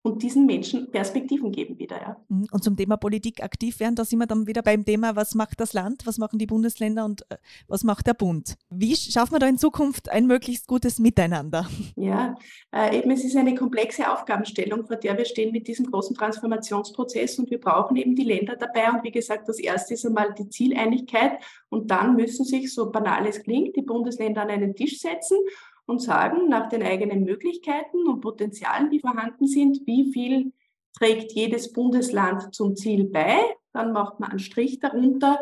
und 0.04 0.22
diesen 0.22 0.44
Menschen 0.44 0.90
Perspektiven 0.90 1.50
geben 1.50 1.78
wieder. 1.78 1.96
Ja. 1.96 2.16
Mhm. 2.28 2.46
Und 2.52 2.62
zum 2.62 2.76
Thema 2.76 2.98
Politik 2.98 3.42
aktiv 3.42 3.80
werden, 3.80 3.96
da 3.96 4.04
sind 4.04 4.18
wir 4.18 4.26
dann 4.26 4.46
wieder 4.46 4.60
beim 4.60 4.84
Thema, 4.84 5.16
was 5.16 5.34
macht 5.34 5.60
das 5.60 5.72
Land, 5.72 6.06
was 6.06 6.18
machen 6.18 6.38
die 6.38 6.44
Bundesländer 6.46 7.06
und 7.06 7.22
äh, 7.30 7.38
was 7.68 7.84
macht 7.84 8.06
der 8.06 8.12
Bund? 8.12 8.54
Wie 8.68 8.94
schaffen 8.94 9.32
wir 9.32 9.38
da 9.38 9.48
in 9.48 9.56
Zukunft 9.56 10.10
ein 10.10 10.26
möglichst 10.26 10.68
gutes 10.68 10.98
Miteinander? 10.98 11.68
Ja, 11.96 12.34
äh, 12.74 12.98
eben 12.98 13.10
es 13.12 13.24
ist 13.24 13.36
eine 13.36 13.54
komplexe 13.54 14.10
Aufgabenstellung, 14.12 14.84
vor 14.86 14.96
der 14.96 15.16
wir 15.16 15.24
stehen 15.24 15.52
mit 15.52 15.68
diesem 15.68 15.90
großen 15.90 16.14
Transformationsprozess 16.16 17.38
und 17.38 17.50
wir 17.50 17.60
brauchen 17.60 17.96
eben 17.96 18.14
die 18.14 18.24
Länder 18.24 18.56
dabei. 18.56 18.90
Und 18.90 19.04
wie 19.04 19.10
gesagt, 19.10 19.48
das 19.48 19.58
erste 19.58 19.94
ist 19.94 20.04
einmal 20.04 20.34
die 20.34 20.48
Zieleinigkeit 20.48 21.38
und 21.70 21.90
dann 21.90 22.16
müssen 22.16 22.44
sich, 22.44 22.74
so 22.74 22.90
banal 22.90 23.26
es 23.26 23.42
klingt, 23.42 23.76
die 23.76 23.82
Bundesländer 23.82 24.42
an 24.42 24.50
einen 24.50 24.74
Tisch 24.74 24.98
setzen 24.98 25.38
und 25.86 26.00
sagen 26.00 26.48
nach 26.48 26.68
den 26.68 26.82
eigenen 26.82 27.24
Möglichkeiten 27.24 28.06
und 28.06 28.20
Potenzialen, 28.20 28.90
die 28.90 29.00
vorhanden 29.00 29.46
sind, 29.46 29.86
wie 29.86 30.12
viel 30.12 30.52
trägt 30.96 31.32
jedes 31.32 31.72
Bundesland 31.72 32.54
zum 32.54 32.76
Ziel 32.76 33.04
bei. 33.04 33.38
Dann 33.72 33.92
macht 33.92 34.20
man 34.20 34.30
einen 34.30 34.38
Strich 34.38 34.80
darunter 34.80 35.40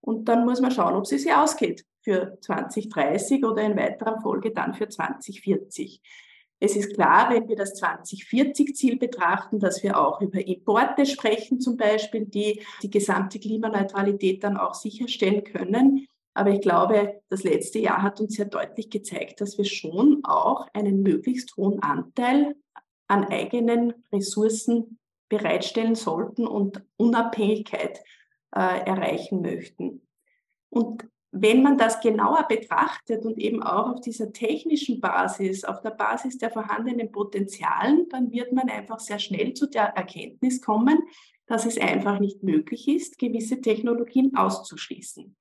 und 0.00 0.28
dann 0.28 0.44
muss 0.44 0.60
man 0.60 0.70
schauen, 0.70 0.94
ob 0.94 1.04
es 1.04 1.10
sich 1.10 1.32
ausgeht 1.32 1.84
für 2.00 2.38
2030 2.40 3.44
oder 3.44 3.62
in 3.62 3.76
weiterer 3.76 4.20
Folge 4.20 4.50
dann 4.50 4.74
für 4.74 4.88
2040. 4.88 6.02
Es 6.60 6.76
ist 6.76 6.94
klar, 6.94 7.30
wenn 7.30 7.48
wir 7.48 7.56
das 7.56 7.82
2040-Ziel 7.82 8.96
betrachten, 8.96 9.58
dass 9.58 9.82
wir 9.82 9.98
auch 9.98 10.20
über 10.20 10.46
Importe 10.46 11.04
sprechen, 11.04 11.60
zum 11.60 11.76
Beispiel, 11.76 12.24
die 12.26 12.62
die 12.82 12.90
gesamte 12.90 13.38
Klimaneutralität 13.38 14.42
dann 14.44 14.56
auch 14.56 14.74
sicherstellen 14.74 15.44
können. 15.44 16.06
Aber 16.34 16.50
ich 16.50 16.60
glaube, 16.60 17.22
das 17.28 17.44
letzte 17.44 17.78
Jahr 17.78 18.02
hat 18.02 18.20
uns 18.20 18.34
sehr 18.34 18.46
deutlich 18.46 18.90
gezeigt, 18.90 19.40
dass 19.40 19.56
wir 19.56 19.64
schon 19.64 20.24
auch 20.24 20.66
einen 20.74 21.02
möglichst 21.02 21.56
hohen 21.56 21.80
Anteil 21.82 22.56
an 23.06 23.24
eigenen 23.24 23.94
Ressourcen 24.12 24.98
bereitstellen 25.28 25.94
sollten 25.94 26.46
und 26.46 26.82
Unabhängigkeit 26.96 28.00
äh, 28.54 28.58
erreichen 28.58 29.42
möchten. 29.42 30.02
Und 30.70 31.08
wenn 31.30 31.62
man 31.62 31.78
das 31.78 32.00
genauer 32.00 32.46
betrachtet 32.48 33.24
und 33.24 33.38
eben 33.38 33.62
auch 33.62 33.90
auf 33.90 34.00
dieser 34.00 34.32
technischen 34.32 35.00
Basis, 35.00 35.64
auf 35.64 35.80
der 35.80 35.90
Basis 35.90 36.38
der 36.38 36.50
vorhandenen 36.50 37.10
Potenzialen, 37.10 38.08
dann 38.08 38.30
wird 38.30 38.52
man 38.52 38.68
einfach 38.68 39.00
sehr 39.00 39.18
schnell 39.18 39.54
zu 39.54 39.66
der 39.66 39.96
Erkenntnis 39.96 40.60
kommen, 40.60 41.02
dass 41.46 41.66
es 41.66 41.76
einfach 41.76 42.20
nicht 42.20 42.42
möglich 42.42 42.88
ist, 42.88 43.18
gewisse 43.18 43.60
Technologien 43.60 44.36
auszuschließen. 44.36 45.36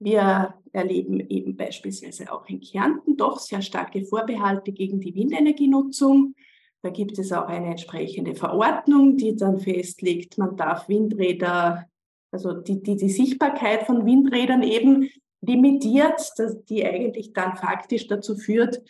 Wir 0.00 0.54
erleben 0.72 1.20
eben 1.28 1.56
beispielsweise 1.56 2.32
auch 2.32 2.46
in 2.48 2.60
Kärnten 2.60 3.16
doch 3.16 3.38
sehr 3.38 3.62
starke 3.62 4.04
Vorbehalte 4.04 4.72
gegen 4.72 5.00
die 5.00 5.14
Windenergienutzung. 5.14 6.34
Da 6.82 6.90
gibt 6.90 7.18
es 7.18 7.32
auch 7.32 7.46
eine 7.46 7.66
entsprechende 7.66 8.34
Verordnung, 8.34 9.16
die 9.16 9.36
dann 9.36 9.58
festlegt, 9.58 10.38
man 10.38 10.56
darf 10.56 10.88
Windräder 10.88 11.86
also 12.30 12.52
die, 12.52 12.82
die, 12.82 12.96
die 12.96 13.10
Sichtbarkeit 13.10 13.86
von 13.86 14.06
Windrädern 14.06 14.62
eben 14.62 15.10
limitiert, 15.40 16.20
dass 16.36 16.64
die 16.64 16.84
eigentlich 16.84 17.32
dann 17.32 17.56
faktisch 17.56 18.06
dazu 18.06 18.36
führt, 18.36 18.82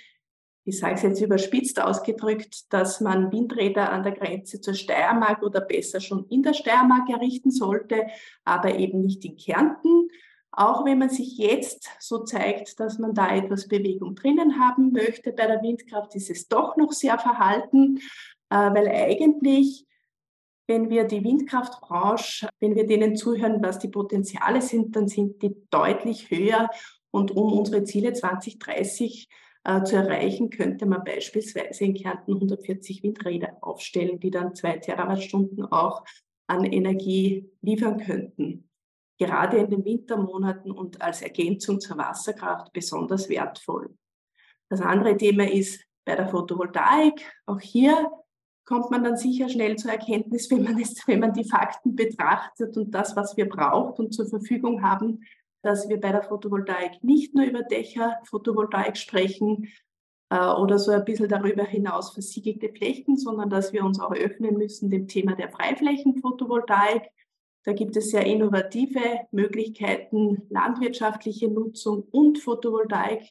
ich 0.67 0.79
sage 0.79 0.95
es 0.95 1.03
jetzt 1.03 1.23
überspitzt 1.23 1.81
ausgedrückt, 1.81 2.73
dass 2.73 3.01
man 3.01 3.33
Windräder 3.33 3.91
an 3.91 4.03
der 4.03 4.13
Grenze 4.13 4.61
zur 4.61 4.75
Steiermark 4.75 5.43
oder 5.43 5.63
besser 5.63 6.01
schon 6.01 6.27
in 6.29 6.43
der 6.43 6.53
Steiermark 6.53 7.09
errichten 7.09 7.51
sollte, 7.51 8.07
aber 8.45 8.79
eben 8.79 9.01
nicht 9.01 9.25
in 9.25 9.37
Kärnten. 9.37 10.11
Auch 10.53 10.85
wenn 10.85 10.99
man 10.99 11.11
sich 11.11 11.39
jetzt 11.39 11.89
so 12.01 12.25
zeigt, 12.25 12.81
dass 12.81 12.99
man 12.99 13.15
da 13.15 13.35
etwas 13.35 13.69
Bewegung 13.69 14.17
drinnen 14.17 14.59
haben 14.61 14.93
möchte 14.93 15.33
bei 15.33 15.47
der 15.47 15.63
Windkraft, 15.63 16.15
ist 16.17 16.31
es 16.31 16.49
doch 16.49 16.77
noch 16.77 16.93
sehr 16.93 17.19
verhalten, 17.19 17.99
äh, 18.51 18.57
weil 18.57 18.89
eigentlich 18.89 19.87
wenn 20.71 20.89
wir 20.89 21.03
die 21.03 21.25
Windkraftbranche, 21.25 22.49
wenn 22.61 22.77
wir 22.77 22.87
denen 22.87 23.17
zuhören, 23.17 23.61
was 23.61 23.81
die 23.81 23.89
Potenziale 23.89 24.63
sind, 24.63 24.95
dann 24.95 25.09
sind 25.09 25.43
die 25.43 25.57
deutlich 25.71 26.31
höher. 26.31 26.71
Und 27.11 27.33
um 27.33 27.53
unsere 27.53 27.83
Ziele 27.83 28.13
2030 28.13 29.29
äh, 29.65 29.83
zu 29.83 29.97
erreichen, 29.97 30.49
könnte 30.49 30.87
man 30.87 31.03
beispielsweise 31.03 31.85
in 31.85 31.95
Kärnten 31.95 32.35
140 32.35 33.03
Windräder 33.03 33.57
aufstellen, 33.61 34.21
die 34.21 34.31
dann 34.31 34.55
zwei 34.55 34.79
Terawattstunden 34.79 35.65
auch 35.65 36.05
an 36.47 36.65
Energie 36.65 37.51
liefern 37.63 37.99
könnten. 37.99 38.70
Gerade 39.21 39.59
in 39.59 39.69
den 39.69 39.85
Wintermonaten 39.85 40.71
und 40.71 41.03
als 41.03 41.21
Ergänzung 41.21 41.79
zur 41.79 41.99
Wasserkraft 41.99 42.73
besonders 42.73 43.29
wertvoll. 43.29 43.95
Das 44.71 44.81
andere 44.81 45.15
Thema 45.15 45.47
ist 45.47 45.85
bei 46.07 46.17
der 46.17 46.27
Photovoltaik. 46.27 47.21
Auch 47.45 47.61
hier 47.61 48.11
kommt 48.65 48.91
man 48.91 49.05
dann 49.05 49.19
sicher 49.19 49.51
schnell 49.51 49.77
zur 49.77 49.91
Erkenntnis, 49.91 50.51
wenn 50.51 50.63
man, 50.63 50.81
es, 50.81 51.07
wenn 51.07 51.21
man 51.21 51.35
die 51.35 51.45
Fakten 51.45 51.95
betrachtet 51.95 52.79
und 52.79 52.93
das, 52.93 53.15
was 53.15 53.37
wir 53.37 53.47
brauchen 53.47 54.07
und 54.07 54.15
zur 54.15 54.27
Verfügung 54.27 54.83
haben, 54.83 55.21
dass 55.61 55.87
wir 55.91 56.01
bei 56.01 56.13
der 56.13 56.23
Photovoltaik 56.23 57.05
nicht 57.05 57.35
nur 57.35 57.45
über 57.45 57.63
Dächer-Photovoltaik 57.63 58.97
sprechen 58.97 59.69
äh, 60.31 60.49
oder 60.49 60.79
so 60.79 60.93
ein 60.93 61.05
bisschen 61.05 61.29
darüber 61.29 61.65
hinaus 61.65 62.15
versiegelte 62.15 62.71
Flächen, 62.71 63.19
sondern 63.19 63.51
dass 63.51 63.75
wir 63.75 63.85
uns 63.85 64.01
auch 64.01 64.13
öffnen 64.13 64.57
müssen 64.57 64.89
dem 64.89 65.09
Thema 65.09 65.35
der 65.35 65.51
Freiflächen-Photovoltaik. 65.51 67.11
Da 67.65 67.73
gibt 67.73 67.97
es 67.97 68.11
sehr 68.11 68.25
innovative 68.25 69.01
Möglichkeiten, 69.33 70.47
landwirtschaftliche 70.49 71.49
Nutzung 71.49 72.05
und 72.11 72.39
Photovoltaik, 72.39 73.31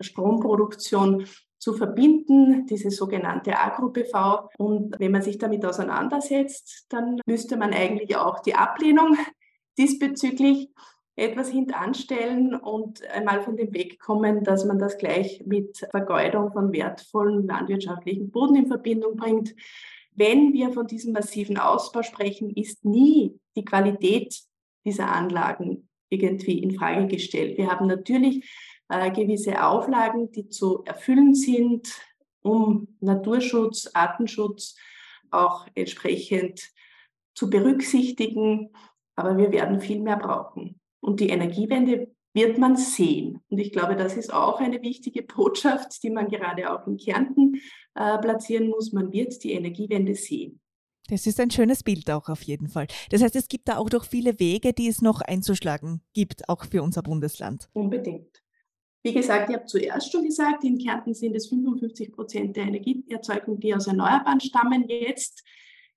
Stromproduktion 0.00 1.26
zu 1.58 1.74
verbinden, 1.74 2.66
diese 2.66 2.90
sogenannte 2.90 3.58
Agro-PV. 3.58 4.48
Und 4.58 4.98
wenn 4.98 5.12
man 5.12 5.22
sich 5.22 5.38
damit 5.38 5.64
auseinandersetzt, 5.64 6.86
dann 6.88 7.20
müsste 7.26 7.56
man 7.56 7.72
eigentlich 7.72 8.16
auch 8.16 8.40
die 8.40 8.54
Ablehnung 8.54 9.16
diesbezüglich 9.78 10.70
etwas 11.14 11.48
hintanstellen 11.48 12.54
und 12.54 13.04
einmal 13.10 13.42
von 13.42 13.56
dem 13.56 13.74
Weg 13.74 13.98
kommen, 13.98 14.44
dass 14.44 14.64
man 14.64 14.78
das 14.78 14.98
gleich 14.98 15.42
mit 15.46 15.78
Vergeudung 15.90 16.52
von 16.52 16.72
wertvollen 16.72 17.46
landwirtschaftlichen 17.46 18.30
Boden 18.30 18.54
in 18.54 18.66
Verbindung 18.68 19.16
bringt. 19.16 19.54
Wenn 20.14 20.52
wir 20.52 20.72
von 20.72 20.86
diesem 20.86 21.12
massiven 21.12 21.58
Ausbau 21.58 22.02
sprechen, 22.02 22.50
ist 22.50 22.84
nie 22.84 23.38
die 23.58 23.64
Qualität 23.64 24.40
dieser 24.84 25.12
Anlagen 25.12 25.88
irgendwie 26.08 26.58
in 26.58 26.72
Frage 26.72 27.06
gestellt. 27.06 27.58
Wir 27.58 27.70
haben 27.70 27.86
natürlich 27.86 28.48
äh, 28.88 29.10
gewisse 29.10 29.62
Auflagen, 29.64 30.32
die 30.32 30.48
zu 30.48 30.82
erfüllen 30.84 31.34
sind, 31.34 31.88
um 32.42 32.96
Naturschutz, 33.00 33.90
Artenschutz 33.92 34.76
auch 35.30 35.66
entsprechend 35.74 36.70
zu 37.34 37.50
berücksichtigen. 37.50 38.70
Aber 39.16 39.36
wir 39.36 39.52
werden 39.52 39.80
viel 39.80 40.00
mehr 40.00 40.16
brauchen. 40.16 40.80
Und 41.00 41.20
die 41.20 41.28
Energiewende 41.28 42.14
wird 42.32 42.58
man 42.58 42.76
sehen. 42.76 43.40
Und 43.48 43.58
ich 43.58 43.72
glaube, 43.72 43.96
das 43.96 44.16
ist 44.16 44.32
auch 44.32 44.60
eine 44.60 44.80
wichtige 44.82 45.22
Botschaft, 45.22 46.02
die 46.02 46.10
man 46.10 46.28
gerade 46.28 46.72
auch 46.72 46.86
in 46.86 46.96
Kärnten 46.96 47.60
äh, 47.94 48.18
platzieren 48.18 48.68
muss. 48.68 48.92
Man 48.92 49.12
wird 49.12 49.42
die 49.42 49.52
Energiewende 49.52 50.14
sehen. 50.14 50.60
Das 51.08 51.26
ist 51.26 51.40
ein 51.40 51.50
schönes 51.50 51.82
Bild 51.82 52.10
auch 52.10 52.28
auf 52.28 52.42
jeden 52.42 52.68
Fall. 52.68 52.86
Das 53.10 53.22
heißt, 53.22 53.34
es 53.36 53.48
gibt 53.48 53.68
da 53.68 53.78
auch 53.78 53.90
noch 53.90 54.04
viele 54.04 54.38
Wege, 54.38 54.72
die 54.72 54.88
es 54.88 55.00
noch 55.00 55.20
einzuschlagen 55.22 56.02
gibt, 56.12 56.48
auch 56.48 56.64
für 56.66 56.82
unser 56.82 57.02
Bundesland. 57.02 57.68
Unbedingt. 57.72 58.42
Wie 59.02 59.14
gesagt, 59.14 59.48
ich 59.48 59.56
habe 59.56 59.64
zuerst 59.64 60.12
schon 60.12 60.24
gesagt, 60.24 60.64
in 60.64 60.76
Kärnten 60.78 61.14
sind 61.14 61.34
es 61.34 61.48
55 61.48 62.12
Prozent 62.12 62.56
der 62.56 62.64
Energieerzeugung, 62.64 63.58
die 63.58 63.74
aus 63.74 63.86
Erneuerbaren 63.86 64.40
stammen. 64.40 64.86
Jetzt 64.88 65.44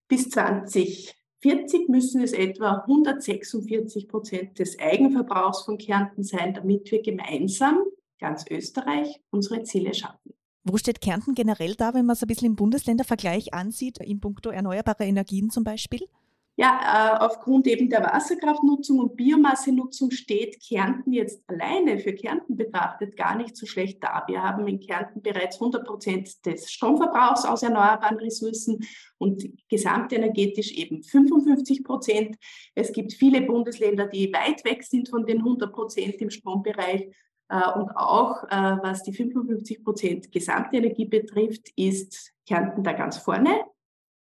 bis 0.07 0.29
2040 0.29 1.89
müssen 1.89 2.21
es 2.21 2.31
etwa 2.31 2.83
146 2.87 4.07
Prozent 4.07 4.59
des 4.59 4.79
Eigenverbrauchs 4.79 5.63
von 5.63 5.77
Kärnten 5.77 6.23
sein, 6.23 6.53
damit 6.53 6.89
wir 6.91 7.01
gemeinsam, 7.01 7.79
ganz 8.19 8.45
Österreich, 8.49 9.19
unsere 9.29 9.63
Ziele 9.63 9.93
schaffen. 9.93 10.33
Wo 10.63 10.77
steht 10.77 11.01
Kärnten 11.01 11.33
generell 11.33 11.75
da, 11.75 11.93
wenn 11.93 12.05
man 12.05 12.15
es 12.15 12.21
ein 12.21 12.27
bisschen 12.27 12.47
im 12.47 12.55
Bundesländervergleich 12.55 13.53
ansieht, 13.53 13.97
in 13.97 14.19
puncto 14.19 14.51
erneuerbare 14.51 15.05
Energien 15.05 15.49
zum 15.49 15.63
Beispiel? 15.63 16.07
Ja, 16.57 17.15
äh, 17.17 17.25
aufgrund 17.25 17.65
eben 17.65 17.89
der 17.89 18.03
Wasserkraftnutzung 18.03 18.99
und 18.99 19.15
Biomassenutzung 19.15 20.11
steht 20.11 20.61
Kärnten 20.61 21.13
jetzt 21.13 21.41
alleine 21.47 21.97
für 21.97 22.13
Kärnten 22.13 22.57
betrachtet 22.57 23.15
gar 23.15 23.35
nicht 23.35 23.55
so 23.55 23.65
schlecht 23.65 24.03
da. 24.03 24.23
Wir 24.27 24.43
haben 24.43 24.67
in 24.67 24.79
Kärnten 24.79 25.21
bereits 25.21 25.55
100 25.55 25.87
Prozent 25.87 26.45
des 26.45 26.69
Stromverbrauchs 26.69 27.45
aus 27.45 27.63
erneuerbaren 27.63 28.17
Ressourcen 28.17 28.85
und 29.17 29.43
gesamtenergetisch 29.69 30.73
eben 30.73 31.01
55 31.01 31.83
Prozent. 31.83 32.35
Es 32.75 32.91
gibt 32.91 33.13
viele 33.13 33.41
Bundesländer, 33.41 34.07
die 34.07 34.31
weit 34.31 34.63
weg 34.65 34.83
sind 34.83 35.09
von 35.09 35.25
den 35.25 35.39
100 35.39 35.73
Prozent 35.73 36.15
im 36.15 36.29
Strombereich. 36.29 37.07
Äh, 37.51 37.69
und 37.77 37.91
auch 37.97 38.43
äh, 38.45 38.77
was 38.81 39.03
die 39.03 39.13
55 39.13 39.83
Prozent 39.83 40.31
Gesamtenergie 40.31 41.05
betrifft, 41.05 41.69
ist 41.75 42.31
Kärnten 42.47 42.83
da 42.83 42.93
ganz 42.93 43.17
vorne. 43.17 43.65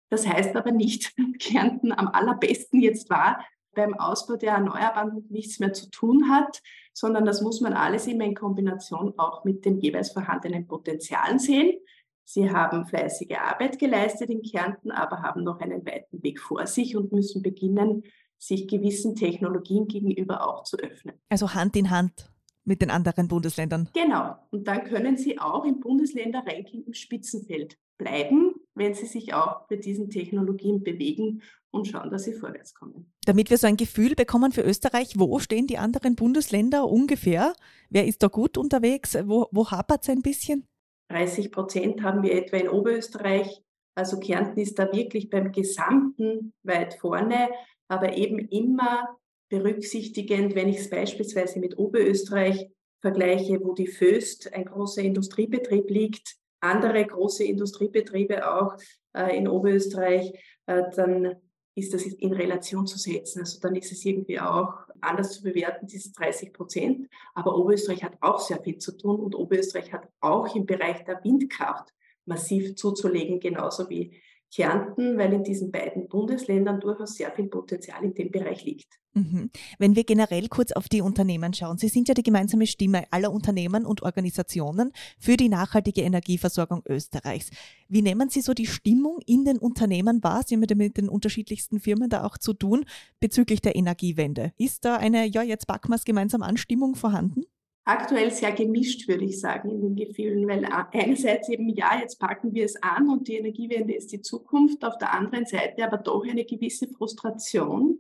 Das 0.10 0.26
heißt 0.26 0.56
aber 0.56 0.72
nicht, 0.72 1.14
Kärnten 1.40 1.92
am 1.92 2.08
allerbesten 2.08 2.82
jetzt 2.82 3.10
war, 3.10 3.46
beim 3.76 3.94
Ausbau 3.94 4.38
der 4.38 4.54
Erneuerbaren 4.54 5.26
nichts 5.30 5.60
mehr 5.60 5.74
zu 5.74 5.90
tun 5.92 6.30
hat, 6.30 6.62
sondern 6.94 7.26
das 7.26 7.42
muss 7.42 7.62
man 7.62 7.74
alles 7.74 8.08
immer 8.08 8.24
in 8.24 8.36
Kombination 8.36 9.14
auch 9.18 9.44
mit 9.44 9.64
den 9.66 9.80
jeweils 9.80 10.12
vorhandenen 10.12 10.66
Potenzialen 10.66 11.40
sehen. 11.40 11.78
Sie 12.24 12.50
haben 12.50 12.86
fleißige 12.86 13.38
Arbeit 13.38 13.80
geleistet 13.80 14.30
in 14.30 14.42
Kärnten, 14.42 14.92
aber 14.92 15.22
haben 15.22 15.44
noch 15.44 15.60
einen 15.60 15.86
weiten 15.86 16.24
Weg 16.24 16.40
vor 16.40 16.66
sich 16.68 16.96
und 16.96 17.12
müssen 17.12 17.42
beginnen, 17.42 18.04
sich 18.38 18.68
gewissen 18.68 19.16
Technologien 19.16 19.88
gegenüber 19.88 20.48
auch 20.48 20.64
zu 20.64 20.78
öffnen. 20.78 21.16
Also 21.30 21.54
Hand 21.54 21.76
in 21.76 21.90
Hand 21.90 22.30
mit 22.66 22.82
den 22.82 22.90
anderen 22.90 23.28
Bundesländern. 23.28 23.90
Genau. 23.94 24.36
Und 24.52 24.68
dann 24.68 24.84
können 24.84 25.18
Sie 25.18 25.40
auch 25.40 25.66
im 25.66 25.80
Bundesländer-Ranking 25.80 26.84
im 26.86 26.94
Spitzenfeld 26.94 27.78
bleiben, 27.98 28.54
wenn 28.76 28.94
Sie 28.94 29.06
sich 29.06 29.34
auch 29.34 29.68
bei 29.68 29.76
diesen 29.76 30.10
Technologien 30.10 30.84
bewegen 30.84 31.42
und 31.72 31.88
schauen, 31.88 32.10
dass 32.10 32.24
Sie 32.24 32.34
vorwärts 32.34 32.74
kommen. 32.74 33.12
Damit 33.26 33.50
wir 33.50 33.58
so 33.58 33.68
ein 33.68 33.78
Gefühl 33.78 34.16
bekommen 34.16 34.52
für 34.52 34.62
Österreich, 34.62 35.14
wo 35.18 35.40
stehen 35.40 35.68
die 35.68 35.78
anderen 35.78 36.16
Bundesländer 36.16 36.88
ungefähr? 36.88 37.54
Wer 37.90 38.08
ist 38.08 38.24
da 38.24 38.28
gut 38.28 38.58
unterwegs? 38.58 39.18
Wo, 39.26 39.48
wo 39.52 39.70
hapert 39.70 40.04
es 40.04 40.10
ein 40.10 40.22
bisschen? 40.22 40.68
30 41.10 41.52
Prozent 41.52 42.02
haben 42.04 42.24
wir 42.24 42.34
etwa 42.34 42.58
in 42.58 42.70
Oberösterreich. 42.70 43.64
Also 43.96 44.20
Kärnten 44.20 44.60
ist 44.60 44.80
da 44.80 44.92
wirklich 44.94 45.30
beim 45.30 45.52
Gesamten 45.52 46.54
weit 46.64 46.94
vorne, 46.96 47.50
aber 47.88 48.16
eben 48.16 48.40
immer 48.40 49.20
berücksichtigend, 49.50 50.56
wenn 50.56 50.70
ich 50.70 50.78
es 50.78 50.90
beispielsweise 50.90 51.60
mit 51.60 51.78
Oberösterreich 51.78 52.70
vergleiche, 53.02 53.60
wo 53.62 53.74
die 53.74 53.88
Föst, 53.88 54.54
ein 54.54 54.66
großer 54.66 55.02
Industriebetrieb 55.02 55.90
liegt, 55.90 56.36
andere 56.60 57.06
große 57.06 57.44
Industriebetriebe 57.44 58.50
auch 58.52 58.76
äh, 59.14 59.36
in 59.38 59.48
Oberösterreich, 59.48 60.34
äh, 60.66 60.84
dann 60.96 61.36
ist 61.76 61.94
das 61.94 62.04
in 62.06 62.34
Relation 62.34 62.86
zu 62.86 62.98
setzen. 62.98 63.40
Also 63.40 63.60
dann 63.62 63.76
ist 63.76 63.92
es 63.92 64.04
irgendwie 64.04 64.40
auch 64.40 64.74
anders 65.02 65.32
zu 65.32 65.44
bewerten, 65.44 65.88
diese 65.88 66.12
30 66.12 66.52
Prozent. 66.52 67.08
Aber 67.34 67.58
Oberösterreich 67.58 68.04
hat 68.04 68.18
auch 68.22 68.40
sehr 68.40 68.62
viel 68.62 68.78
zu 68.78 68.98
tun 68.98 69.20
und 69.20 69.36
Oberösterreich 69.36 69.94
hat 69.94 70.08
auch 70.20 70.54
im 70.56 70.66
Bereich 70.66 71.06
der 71.06 71.24
Windkraft 71.24 71.94
massiv 72.26 72.76
zuzulegen, 72.76 73.40
genauso 73.40 73.90
wie 73.90 74.22
Kärnten, 74.54 75.18
weil 75.18 75.34
in 75.34 75.44
diesen 75.44 75.72
beiden 75.72 76.08
Bundesländern 76.08 76.80
durchaus 76.80 77.16
sehr 77.16 77.32
viel 77.32 77.48
Potenzial 77.48 78.04
in 78.04 78.14
dem 78.14 78.32
Bereich 78.32 78.64
liegt. 78.64 79.00
Mhm. 79.14 79.50
Wenn 79.78 79.96
wir 79.96 80.04
generell 80.04 80.48
kurz 80.48 80.72
auf 80.72 80.90
die 80.90 81.02
Unternehmen 81.02 81.54
schauen, 81.54 81.78
Sie 81.78 81.88
sind 81.88 82.08
ja 82.08 82.14
die 82.14 82.24
gemeinsame 82.24 82.68
Stimme 82.68 83.04
aller 83.12 83.32
Unternehmen 83.32 83.86
und 83.86 84.04
Organisationen 84.04 84.92
für 85.20 85.38
die 85.38 85.50
nachhaltige 85.50 86.02
Energieversorgung 86.02 86.84
Österreichs. 86.88 87.50
Wie 87.88 88.02
nehmen 88.02 88.30
Sie 88.30 88.42
so 88.42 88.54
die 88.54 88.68
Stimmung 88.68 89.20
in 89.26 89.46
den 89.46 89.58
Unternehmen 89.58 90.24
wahr? 90.24 90.44
Sie 90.46 90.56
haben 90.56 90.62
mit 90.62 90.98
den 90.98 91.10
unterschiedlichsten 91.10 91.80
Firmen 91.80 92.10
da 92.10 92.24
auch 92.24 92.38
zu 92.38 92.54
tun 92.54 92.86
bezüglich 93.20 93.62
der 93.62 93.76
Energiewende. 93.76 94.54
Ist 94.58 94.86
da 94.86 94.98
eine, 94.98 95.26
ja, 95.26 95.42
jetzt 95.42 95.68
packen 95.68 95.90
wir 95.90 95.96
es 95.96 96.06
gemeinsam 96.06 96.42
an, 96.42 96.58
Stimmung 96.58 96.96
vorhanden? 96.96 97.46
Aktuell 97.90 98.32
sehr 98.32 98.52
gemischt, 98.52 99.08
würde 99.08 99.26
ich 99.26 99.40
sagen, 99.40 99.72
in 99.72 99.82
den 99.82 99.96
Gefühlen, 99.96 100.48
weil 100.48 100.64
einerseits 100.66 101.50
eben, 101.50 101.70
ja, 101.70 102.00
jetzt 102.00 102.20
packen 102.20 102.54
wir 102.54 102.66
es 102.66 102.82
an 102.84 103.10
und 103.10 103.28
die 103.28 103.36
Energiewende 103.36 103.96
ist 103.96 104.12
die 104.12 104.22
Zukunft, 104.22 104.86
auf 104.86 104.98
der 104.98 105.14
anderen 105.14 105.46
Seite 105.46 105.84
aber 105.84 105.98
doch 105.98 106.24
eine 106.24 106.46
gewisse 106.46 106.88
Frustration, 106.88 108.00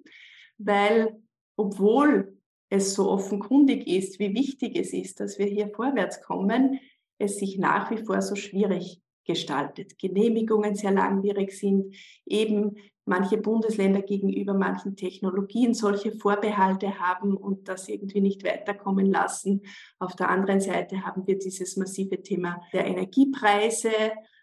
weil 0.57 1.19
obwohl 1.55 2.37
es 2.69 2.93
so 2.93 3.09
offenkundig 3.09 3.87
ist, 3.87 4.19
wie 4.19 4.33
wichtig 4.35 4.77
es 4.77 4.93
ist, 4.93 5.19
dass 5.19 5.39
wir 5.39 5.47
hier 5.47 5.69
vorwärts 5.69 6.21
kommen, 6.21 6.79
es 7.17 7.37
sich 7.37 7.57
nach 7.57 7.89
wie 7.89 7.97
vor 7.97 8.21
so 8.21 8.35
schwierig 8.35 9.01
gestaltet. 9.29 9.99
Genehmigungen 9.99 10.73
sehr 10.73 10.91
langwierig 10.91 11.51
sind, 11.51 11.95
eben 12.25 12.77
manche 13.05 13.37
Bundesländer 13.37 14.01
gegenüber 14.01 14.55
manchen 14.55 14.95
Technologien 14.95 15.75
solche 15.75 16.11
Vorbehalte 16.11 16.97
haben 16.97 17.37
und 17.37 17.67
das 17.67 17.87
irgendwie 17.89 18.21
nicht 18.21 18.43
weiterkommen 18.43 19.05
lassen. 19.05 19.61
Auf 19.99 20.15
der 20.15 20.29
anderen 20.29 20.61
Seite 20.61 21.05
haben 21.05 21.27
wir 21.27 21.37
dieses 21.37 21.77
massive 21.77 22.23
Thema 22.23 22.59
der 22.73 22.87
Energiepreise, 22.87 23.91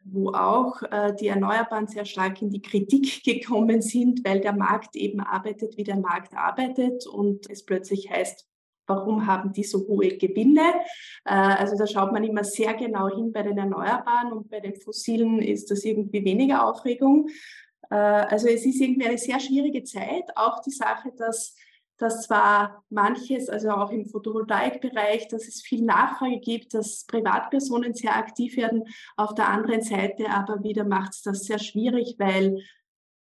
wo 0.05 0.31
auch 0.31 0.81
äh, 0.83 1.13
die 1.21 1.27
Erneuerbaren 1.27 1.89
sehr 1.89 2.05
stark 2.05 2.41
in 2.43 2.51
die 2.51 2.63
Kritik 2.63 3.25
gekommen 3.25 3.83
sind, 3.83 4.25
weil 4.25 4.41
der 4.41 4.53
Markt 4.53 4.95
eben 4.95 5.19
arbeitet, 5.19 5.77
wie 5.77 5.85
der 5.85 5.97
Markt 5.97 6.33
arbeitet 6.37 7.09
und 7.09 7.51
es 7.51 7.65
plötzlich 7.65 8.09
heißt, 8.09 8.46
warum 8.87 9.27
haben 9.27 9.53
die 9.53 9.65
so 9.65 9.87
hohe 9.87 10.17
Gewinne? 10.17 10.75
Äh, 11.25 11.35
also 11.35 11.77
da 11.77 11.87
schaut 11.87 12.13
man 12.13 12.25
immer 12.25 12.45
sehr 12.45 12.75
genau 12.75 13.09
hin 13.09 13.33
bei 13.33 13.43
den 13.43 13.59
Erneuerbaren 13.59 14.33
und 14.33 14.49
bei 14.49 14.61
den 14.61 14.77
Fossilen 14.77 15.41
ist 15.41 15.71
das 15.71 15.85
irgendwie 15.85 16.25
weniger 16.25 16.67
Aufregung. 16.67 17.29
Äh, 17.91 17.95
also 17.95 18.49
es 18.49 18.65
ist 18.65 18.81
irgendwie 18.81 19.07
eine 19.07 19.19
sehr 19.19 19.41
schwierige 19.41 19.85
Zeit. 19.85 20.25
Auch 20.37 20.61
die 20.61 20.71
Sache, 20.71 21.13
dass, 21.17 21.55
dass 21.99 22.23
zwar 22.23 22.85
manches, 22.91 23.49
also 23.49 23.71
auch 23.71 23.91
im 23.91 24.07
Photovoltaikbereich, 24.07 25.29
dass 25.29 25.47
es 25.47 25.63
viel 25.63 25.85
Nachfrage 25.85 26.41
gibt, 26.41 26.75
dass 26.75 27.05
Privatpersonen 27.07 27.95
sehr 27.95 28.17
aktiv 28.17 28.57
werden. 28.57 28.85
Auf 29.17 29.35
der 29.35 29.49
anderen 29.49 29.83
Seite 29.83 30.31
aber 30.31 30.63
wieder 30.63 30.85
macht 30.85 31.15
es 31.15 31.23
das 31.23 31.45
sehr 31.45 31.59
schwierig, 31.59 32.17
weil 32.19 32.59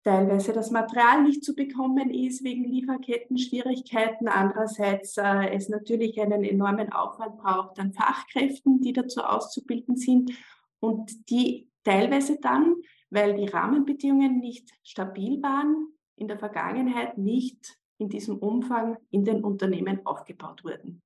teilweise 0.09 0.53
das 0.53 0.71
Material 0.71 1.23
nicht 1.23 1.45
zu 1.45 1.55
bekommen 1.55 2.11
ist 2.11 2.45
wegen 2.45 2.65
Lieferketten-Schwierigkeiten. 2.65 4.29
Andererseits 4.29 5.17
äh, 5.17 5.51
es 5.55 5.69
natürlich 5.69 6.21
einen 6.21 6.45
enormen 6.45 6.93
Aufwand 6.93 7.39
braucht 7.39 7.79
an 7.79 7.93
Fachkräften, 7.93 8.81
die 8.81 8.93
dazu 8.93 9.21
auszubilden 9.23 9.97
sind 9.97 10.33
und 10.81 11.31
die 11.31 11.69
teilweise 11.85 12.39
dann 12.41 12.77
weil 13.11 13.35
die 13.35 13.47
Rahmenbedingungen 13.47 14.39
nicht 14.39 14.71
stabil 14.83 15.43
waren, 15.43 15.93
in 16.17 16.29
der 16.29 16.39
Vergangenheit 16.39 17.17
nicht 17.17 17.79
in 17.99 18.09
diesem 18.09 18.39
Umfang 18.39 18.97
in 19.11 19.25
den 19.25 19.43
Unternehmen 19.43 20.05
aufgebaut 20.05 20.63
wurden. 20.65 21.03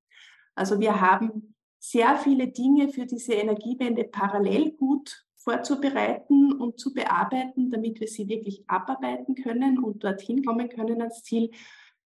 Also 0.55 0.81
wir 0.81 1.01
haben 1.01 1.55
sehr 1.79 2.17
viele 2.17 2.49
Dinge 2.49 2.89
für 2.89 3.07
diese 3.07 3.35
Energiewende 3.35 4.05
parallel 4.05 4.73
gut 4.73 5.25
vorzubereiten 5.43 6.53
und 6.53 6.79
zu 6.79 6.93
bearbeiten, 6.95 7.71
damit 7.71 8.01
wir 8.01 8.09
sie 8.09 8.29
wirklich 8.29 8.65
abarbeiten 8.69 9.35
können 9.35 9.83
und 9.83 10.05
dorthin 10.05 10.45
kommen 10.45 10.69
können 10.69 11.01
ans 11.01 11.23
Ziel. 11.23 11.51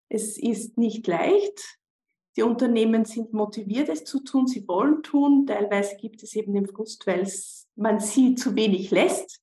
Es 0.08 0.38
ist 0.38 0.76
nicht 0.76 1.06
leicht. 1.06 1.78
Die 2.36 2.42
Unternehmen 2.42 3.04
sind 3.04 3.32
motiviert, 3.32 3.88
es 3.88 4.04
zu 4.04 4.20
tun, 4.20 4.46
sie 4.46 4.66
wollen 4.66 5.02
tun. 5.02 5.46
Teilweise 5.46 5.96
gibt 5.96 6.22
es 6.22 6.34
eben 6.34 6.54
den 6.54 6.66
Frust, 6.66 7.06
weil 7.06 7.30
man 7.76 8.00
sie 8.00 8.34
zu 8.34 8.54
wenig 8.54 8.90
lässt. 8.90 9.42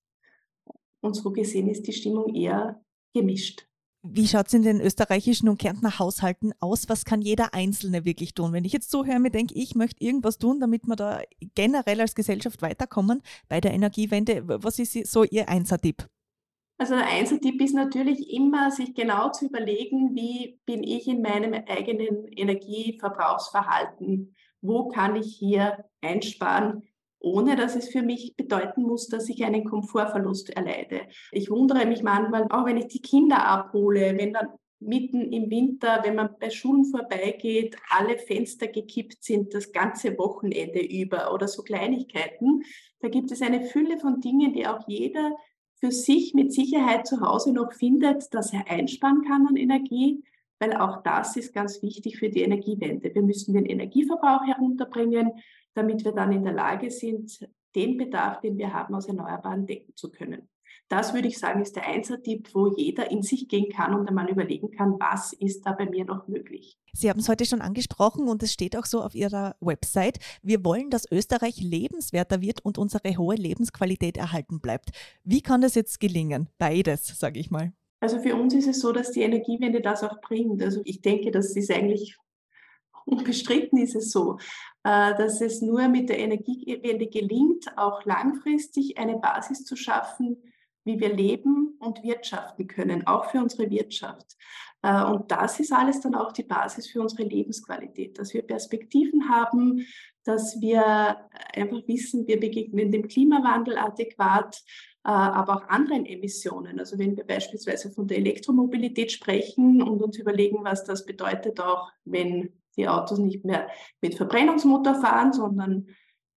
Und 1.02 1.14
so 1.14 1.32
gesehen 1.32 1.70
ist 1.70 1.88
die 1.88 1.94
Stimmung 1.94 2.34
eher 2.34 2.84
gemischt. 3.14 3.68
Wie 4.02 4.28
schaut 4.28 4.48
es 4.48 4.54
in 4.54 4.64
den 4.64 4.80
österreichischen 4.80 5.50
und 5.50 5.60
Kärntner 5.60 6.00
Haushalten 6.00 6.54
aus? 6.62 6.88
Was 6.88 7.04
kann 7.04 7.22
jeder 7.22 7.54
Einzelne 7.54 8.06
wirklich 8.06 8.34
tun? 8.34 8.54
Wenn 8.54 8.64
ich 8.64 8.72
jetzt 8.72 8.92
so 8.92 9.06
höre, 9.06 9.20
mir 9.20 9.30
denke, 9.30 9.56
ich 9.56 9.76
möchte 9.76 10.02
irgendwas 10.02 10.38
tun, 10.38 10.62
damit 10.62 10.88
wir 10.88 10.96
da 10.96 11.22
generell 11.54 12.00
als 12.00 12.16
Gesellschaft 12.16 12.62
weiterkommen 12.62 13.22
bei 13.50 13.60
der 13.60 13.74
Energiewende. 13.74 14.44
Was 14.64 14.80
ist 14.80 14.94
so 15.12 15.26
Ihr 15.26 15.50
Einser-Tipp? 15.50 16.08
Also 16.78 16.96
der 16.96 17.08
Einzeltipp 17.08 17.62
ist 17.62 17.76
natürlich 17.76 18.32
immer, 18.32 18.72
sich 18.72 18.96
genau 18.96 19.32
zu 19.32 19.48
überlegen, 19.48 20.16
wie 20.16 20.62
bin 20.66 20.82
ich 20.82 21.10
in 21.10 21.22
meinem 21.22 21.54
eigenen 21.68 22.26
Energieverbrauchsverhalten? 22.30 24.34
Wo 24.62 24.88
kann 24.88 25.18
ich 25.18 25.36
hier 25.38 25.84
einsparen? 26.00 26.84
Ohne 27.20 27.56
dass 27.56 27.76
es 27.76 27.90
für 27.90 28.02
mich 28.02 28.36
bedeuten 28.36 28.84
muss, 28.84 29.08
dass 29.08 29.30
ich 29.30 29.44
einen 29.44 29.66
Komfortverlust 29.66 30.52
erleide. 30.52 31.02
Ich 31.32 31.50
wundere 31.50 31.86
mich 31.86 32.02
manchmal, 32.02 32.48
auch 32.50 32.66
wenn 32.66 32.78
ich 32.78 32.88
die 32.88 33.02
Kinder 33.02 33.46
abhole, 33.46 34.18
wenn 34.18 34.34
dann 34.34 34.48
mitten 34.80 35.34
im 35.34 35.50
Winter, 35.50 36.00
wenn 36.04 36.16
man 36.16 36.36
bei 36.40 36.50
Schulen 36.50 36.86
vorbeigeht, 36.86 37.76
alle 37.90 38.18
Fenster 38.18 38.68
gekippt 38.68 39.24
sind, 39.24 39.54
das 39.54 39.72
ganze 39.72 40.18
Wochenende 40.18 40.80
über 40.80 41.34
oder 41.34 41.48
so 41.48 41.64
Kleinigkeiten. 41.64 42.64
Da 43.02 43.10
gibt 43.10 43.32
es 43.32 43.42
eine 43.42 43.66
Fülle 43.66 43.98
von 43.98 44.22
Dingen, 44.22 44.54
die 44.54 44.68
auch 44.68 44.88
jeder 44.88 45.36
für 45.80 45.92
sich 45.92 46.34
mit 46.34 46.54
Sicherheit 46.54 47.08
zu 47.08 47.22
Hause 47.22 47.54
noch 47.54 47.74
findet, 47.74 48.34
dass 48.34 48.54
er 48.54 48.70
einsparen 48.70 49.24
kann 49.24 49.48
an 49.48 49.56
Energie, 49.56 50.24
weil 50.60 50.76
auch 50.76 51.04
das 51.04 51.38
ist 51.38 51.54
ganz 51.54 51.82
wichtig 51.82 52.18
für 52.18 52.30
die 52.30 52.42
Energiewende. 52.42 53.14
Wir 53.14 53.22
müssen 53.22 53.54
den 53.54 53.66
Energieverbrauch 53.66 54.46
herunterbringen 54.46 55.32
damit 55.80 56.04
wir 56.04 56.12
dann 56.12 56.32
in 56.32 56.44
der 56.44 56.54
Lage 56.54 56.92
sind, 56.92 57.48
den 57.76 57.98
Bedarf, 57.98 58.42
den 58.42 58.58
wir 58.58 58.74
haben, 58.74 58.94
aus 58.96 59.08
Erneuerbaren 59.08 59.66
decken 59.66 59.96
zu 59.96 60.12
können. 60.12 60.50
Das 60.90 61.14
würde 61.14 61.28
ich 61.28 61.38
sagen, 61.38 61.62
ist 61.62 61.76
der 61.76 61.88
Einser-Tipp, 61.88 62.50
wo 62.54 62.68
jeder 62.76 63.12
in 63.12 63.22
sich 63.22 63.48
gehen 63.48 63.72
kann 63.72 63.94
und 63.94 64.08
einmal 64.08 64.28
überlegen 64.28 64.72
kann, 64.72 65.00
was 65.00 65.34
ist 65.34 65.62
da 65.62 65.74
bei 65.74 65.88
mir 65.88 66.04
noch 66.04 66.28
möglich. 66.28 66.78
Sie 66.94 67.10
haben 67.10 67.20
es 67.20 67.30
heute 67.30 67.46
schon 67.46 67.62
angesprochen 67.62 68.28
und 68.28 68.42
es 68.42 68.52
steht 68.52 68.76
auch 68.76 68.86
so 68.86 69.02
auf 69.04 69.14
Ihrer 69.14 69.56
Website. 69.62 70.18
Wir 70.42 70.66
wollen, 70.66 70.90
dass 70.90 71.10
Österreich 71.12 71.62
lebenswerter 71.62 72.42
wird 72.42 72.66
und 72.66 72.80
unsere 72.80 73.16
hohe 73.18 73.36
Lebensqualität 73.36 74.18
erhalten 74.18 74.60
bleibt. 74.60 74.90
Wie 75.24 75.42
kann 75.42 75.62
das 75.62 75.76
jetzt 75.76 76.00
gelingen? 76.00 76.50
Beides, 76.58 77.20
sage 77.20 77.40
ich 77.40 77.52
mal. 77.52 77.72
Also 78.02 78.20
für 78.20 78.36
uns 78.36 78.56
ist 78.56 78.68
es 78.68 78.80
so, 78.80 78.92
dass 78.92 79.12
die 79.12 79.22
Energiewende 79.22 79.82
das 79.82 80.04
auch 80.04 80.20
bringt. 80.22 80.64
Also 80.64 80.82
ich 80.86 81.02
denke, 81.02 81.30
das 81.30 81.56
ist 81.56 81.72
eigentlich 81.72 82.18
unbestritten 83.10 83.78
ist 83.80 83.96
es 83.96 84.12
so, 84.12 84.38
dass 84.84 85.42
es 85.42 85.62
nur 85.62 85.88
mit 85.90 86.10
der 86.10 86.20
Energiewende 86.20 87.08
gelingt, 87.08 87.66
auch 87.78 88.06
langfristig 88.06 88.98
eine 88.98 89.18
Basis 89.18 89.66
zu 89.66 89.76
schaffen, 89.76 90.38
wie 90.86 91.00
wir 91.00 91.14
leben 91.14 91.76
und 91.80 92.04
wirtschaften 92.04 92.68
können, 92.68 93.06
auch 93.06 93.26
für 93.26 93.40
unsere 93.40 93.70
Wirtschaft. 93.70 94.38
Äh, 94.82 95.04
und 95.06 95.32
das 95.32 95.60
ist 95.60 95.74
alles 95.74 96.02
dann 96.02 96.16
auch 96.16 96.32
die 96.32 96.44
Basis 96.44 96.88
für 96.88 97.02
unsere 97.02 97.24
Lebensqualität, 97.24 98.18
dass 98.18 98.34
wir 98.34 98.42
Perspektiven 98.42 99.30
haben, 99.30 99.86
dass 100.24 100.60
wir 100.62 101.18
einfach 101.54 101.88
wissen, 101.88 102.28
wir 102.28 102.40
begegnen 102.40 102.92
dem 102.92 103.08
Klimawandel 103.08 103.78
adäquat, 103.78 104.62
äh, 105.04 105.10
aber 105.10 105.58
auch 105.58 105.68
anderen 105.70 106.06
Emissionen. 106.06 106.80
Also 106.80 106.98
wenn 106.98 107.18
wir 107.18 107.26
beispielsweise 107.26 107.92
von 107.92 108.08
der 108.08 108.18
Elektromobilität 108.18 109.12
sprechen 109.12 109.82
und 109.82 110.02
uns 110.02 110.18
überlegen, 110.18 110.64
was 110.64 110.84
das 110.84 111.06
bedeutet, 111.06 111.60
auch 111.60 111.92
wenn 112.06 112.54
die 112.78 112.88
Autos 112.88 113.20
nicht 113.20 113.46
mehr 113.46 113.70
mit 114.02 114.16
Verbrennungsmotor 114.16 114.96
fahren, 114.96 115.34
sondern 115.34 115.88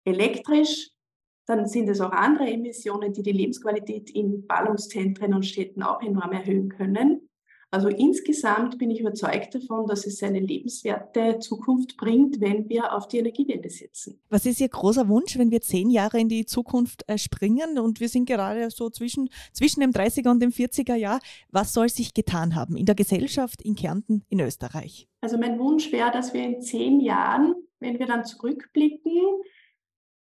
elektrisch. 0.06 0.90
Dann 1.46 1.68
sind 1.68 1.90
es 1.90 2.02
auch 2.02 2.12
andere 2.12 2.48
Emissionen, 2.48 3.14
die 3.14 3.24
die 3.24 3.32
Lebensqualität 3.32 4.12
in 4.12 4.46
Ballungszentren 4.46 5.34
und 5.34 5.46
Städten 5.46 5.84
auch 5.84 6.02
enorm 6.02 6.32
erhöhen 6.32 6.70
können. 6.70 7.29
Also 7.72 7.88
insgesamt 7.88 8.80
bin 8.80 8.90
ich 8.90 9.00
überzeugt 9.00 9.54
davon, 9.54 9.86
dass 9.86 10.08
es 10.08 10.24
eine 10.24 10.40
lebenswerte 10.40 11.38
Zukunft 11.38 11.98
bringt, 11.98 12.42
wenn 12.42 12.68
wir 12.68 12.94
auf 12.94 13.08
die 13.08 13.20
Energiewende 13.20 13.70
setzen. 13.70 14.20
Was 14.30 14.48
ist 14.48 14.60
Ihr 14.60 14.70
großer 14.70 15.08
Wunsch, 15.08 15.38
wenn 15.38 15.52
wir 15.52 15.62
zehn 15.62 15.92
Jahre 15.92 16.20
in 16.20 16.30
die 16.30 16.46
Zukunft 16.46 17.08
äh, 17.08 17.20
springen 17.20 17.78
und 17.78 18.00
wir 18.00 18.10
sind 18.10 18.26
gerade 18.26 18.72
so 18.72 18.90
zwischen, 18.90 19.30
zwischen 19.54 19.82
dem 19.82 19.92
30er 19.92 20.32
und 20.32 20.42
dem 20.42 20.50
40er 20.50 20.96
Jahr? 20.96 21.20
Was 21.52 21.74
soll 21.74 21.90
sich 21.90 22.16
getan 22.16 22.56
haben 22.56 22.76
in 22.76 22.88
der 22.88 22.96
Gesellschaft, 22.96 23.62
in 23.62 23.76
Kärnten, 23.76 24.24
in 24.30 24.40
Österreich? 24.40 25.08
Also 25.22 25.38
mein 25.38 25.60
Wunsch 25.60 25.92
wäre, 25.92 26.10
dass 26.12 26.34
wir 26.34 26.44
in 26.44 26.62
zehn 26.62 27.00
Jahren, 27.00 27.54
wenn 27.80 28.00
wir 28.00 28.08
dann 28.08 28.26
zurückblicken, 28.26 29.22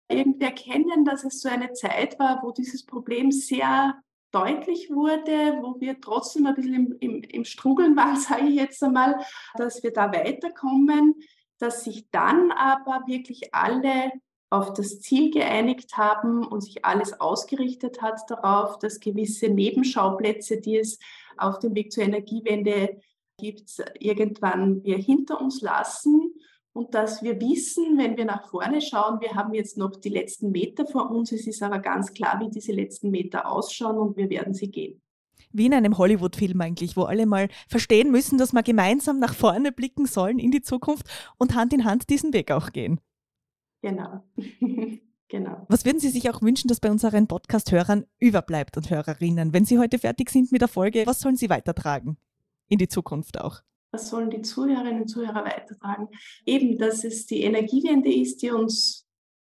irgendwie 0.09 0.45
erkennen, 0.45 1.05
dass 1.05 1.23
es 1.23 1.41
so 1.41 1.49
eine 1.49 1.73
Zeit 1.73 2.17
war, 2.17 2.41
wo 2.43 2.51
dieses 2.51 2.85
Problem 2.85 3.31
sehr 3.31 3.95
deutlich 4.35 4.89
wurde, 4.89 5.59
wo 5.61 5.79
wir 5.79 6.01
trotzdem 6.01 6.45
ein 6.45 6.55
bisschen 6.55 6.73
im, 6.73 6.97
im, 6.99 7.23
im 7.23 7.45
Strugeln 7.45 7.95
waren, 7.95 8.15
sage 8.19 8.47
ich 8.47 8.55
jetzt 8.55 8.83
einmal, 8.83 9.15
dass 9.55 9.81
wir 9.81 9.93
da 9.93 10.11
weiterkommen, 10.11 11.15
dass 11.57 11.85
sich 11.85 12.09
dann 12.11 12.51
aber 12.51 13.03
wirklich 13.07 13.53
alle 13.53 14.11
auf 14.49 14.73
das 14.73 14.99
Ziel 14.99 15.31
geeinigt 15.31 15.97
haben 15.97 16.45
und 16.45 16.61
sich 16.61 16.85
alles 16.85 17.19
ausgerichtet 17.19 18.01
hat 18.01 18.19
darauf, 18.29 18.77
dass 18.77 18.99
gewisse 18.99 19.49
Nebenschauplätze, 19.49 20.59
die 20.61 20.77
es 20.77 20.99
auf 21.37 21.59
dem 21.59 21.73
Weg 21.73 21.91
zur 21.91 22.03
Energiewende 22.03 23.01
gibt, 23.37 23.83
irgendwann 23.99 24.83
wir 24.83 24.97
hinter 24.97 25.41
uns 25.41 25.61
lassen 25.61 26.33
und 26.75 26.93
dass 26.93 27.23
wir 27.23 27.39
wissen, 27.39 27.97
wenn 27.97 28.17
wir 28.17 28.25
nach 28.25 28.49
vorne 28.49 28.81
schauen, 28.81 29.21
wir 29.21 29.33
haben 29.33 29.53
jetzt 29.53 29.77
noch 29.77 29.95
die 29.95 30.09
letzten 30.09 30.51
Meter 30.51 30.85
vor 30.85 31.09
uns, 31.09 31.31
es 31.31 31.47
ist 31.47 31.63
aber 31.63 31.79
ganz 31.79 32.13
klar, 32.13 32.37
wie 32.41 32.49
diese 32.49 32.73
letzten 32.73 33.11
Meter 33.11 33.49
ausschauen 33.49 33.97
und 33.97 34.17
wir 34.17 34.29
werden 34.29 34.53
sie 34.53 34.69
gehen. 34.69 35.01
Wie 35.53 35.67
in 35.67 35.73
einem 35.73 35.97
Hollywood-Film 35.97 36.59
eigentlich, 36.59 36.97
wo 36.97 37.03
alle 37.03 37.25
mal 37.25 37.47
verstehen 37.69 38.11
müssen, 38.11 38.37
dass 38.37 38.51
wir 38.51 38.61
gemeinsam 38.61 39.19
nach 39.19 39.33
vorne 39.33 39.71
blicken 39.71 40.05
sollen 40.05 40.37
in 40.37 40.51
die 40.51 40.61
Zukunft 40.61 41.07
und 41.37 41.55
Hand 41.55 41.71
in 41.71 41.85
Hand 41.85 42.09
diesen 42.09 42.33
Weg 42.33 42.51
auch 42.51 42.73
gehen. 42.73 42.99
Genau. 43.81 44.25
genau. 45.29 45.65
Was 45.69 45.85
würden 45.85 46.01
Sie 46.01 46.09
sich 46.09 46.29
auch 46.29 46.41
wünschen, 46.41 46.67
dass 46.67 46.81
bei 46.81 46.91
unseren 46.91 47.27
Podcast-Hörern 47.27 48.05
überbleibt 48.19 48.75
und 48.75 48.89
Hörerinnen? 48.89 49.53
Wenn 49.53 49.63
Sie 49.63 49.79
heute 49.79 49.97
fertig 49.97 50.29
sind 50.29 50.51
mit 50.51 50.59
der 50.59 50.67
Folge, 50.67 51.03
was 51.05 51.21
sollen 51.21 51.37
Sie 51.37 51.49
weitertragen? 51.49 52.17
In 52.67 52.79
die 52.79 52.89
Zukunft 52.89 53.39
auch. 53.39 53.61
Was 53.95 54.09
sollen 54.09 54.29
die 54.29 54.41
Zuhörerinnen 54.41 55.03
und 55.03 55.07
Zuhörer 55.07 55.45
weitertragen? 55.45 56.09
Eben, 56.45 56.77
dass 56.77 57.05
es 57.05 57.27
die 57.27 57.43
Energiewende 57.43 58.13
ist, 58.13 58.41
die 58.41 58.51
uns 58.51 59.07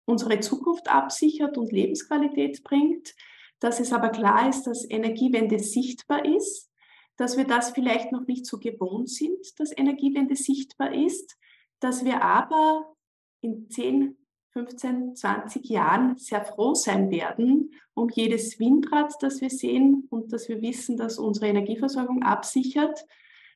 unsere 0.05 0.41
Zukunft 0.41 0.89
absichert 0.89 1.57
und 1.57 1.71
Lebensqualität 1.71 2.65
bringt. 2.65 3.15
Dass 3.61 3.79
es 3.79 3.93
aber 3.93 4.09
klar 4.09 4.49
ist, 4.49 4.65
dass 4.65 4.85
Energiewende 4.91 5.61
sichtbar 5.61 6.25
ist, 6.25 6.69
dass 7.17 7.37
wir 7.37 7.45
das 7.45 7.71
vielleicht 7.71 8.11
noch 8.11 8.27
nicht 8.27 8.45
so 8.45 8.59
gewohnt 8.59 9.11
sind, 9.11 9.61
dass 9.61 9.71
Energiewende 9.79 10.35
sichtbar 10.35 10.93
ist, 10.93 11.37
dass 11.79 12.05
wir 12.05 12.25
aber 12.25 12.97
in 13.43 13.71
10, 13.71 14.19
15, 14.55 15.15
20 15.15 15.65
Jahren 15.67 16.19
sehr 16.19 16.45
froh 16.45 16.75
sein 16.75 17.13
werden 17.13 17.71
um 17.95 18.09
jedes 18.09 18.59
Windrad, 18.59 19.15
das 19.21 19.41
wir 19.41 19.51
sehen 19.51 20.09
und 20.11 20.33
dass 20.33 20.49
wir 20.49 20.61
wissen, 20.63 20.97
dass 20.97 21.21
unsere 21.21 21.47
Energieversorgung 21.47 22.25
absichert, 22.25 23.07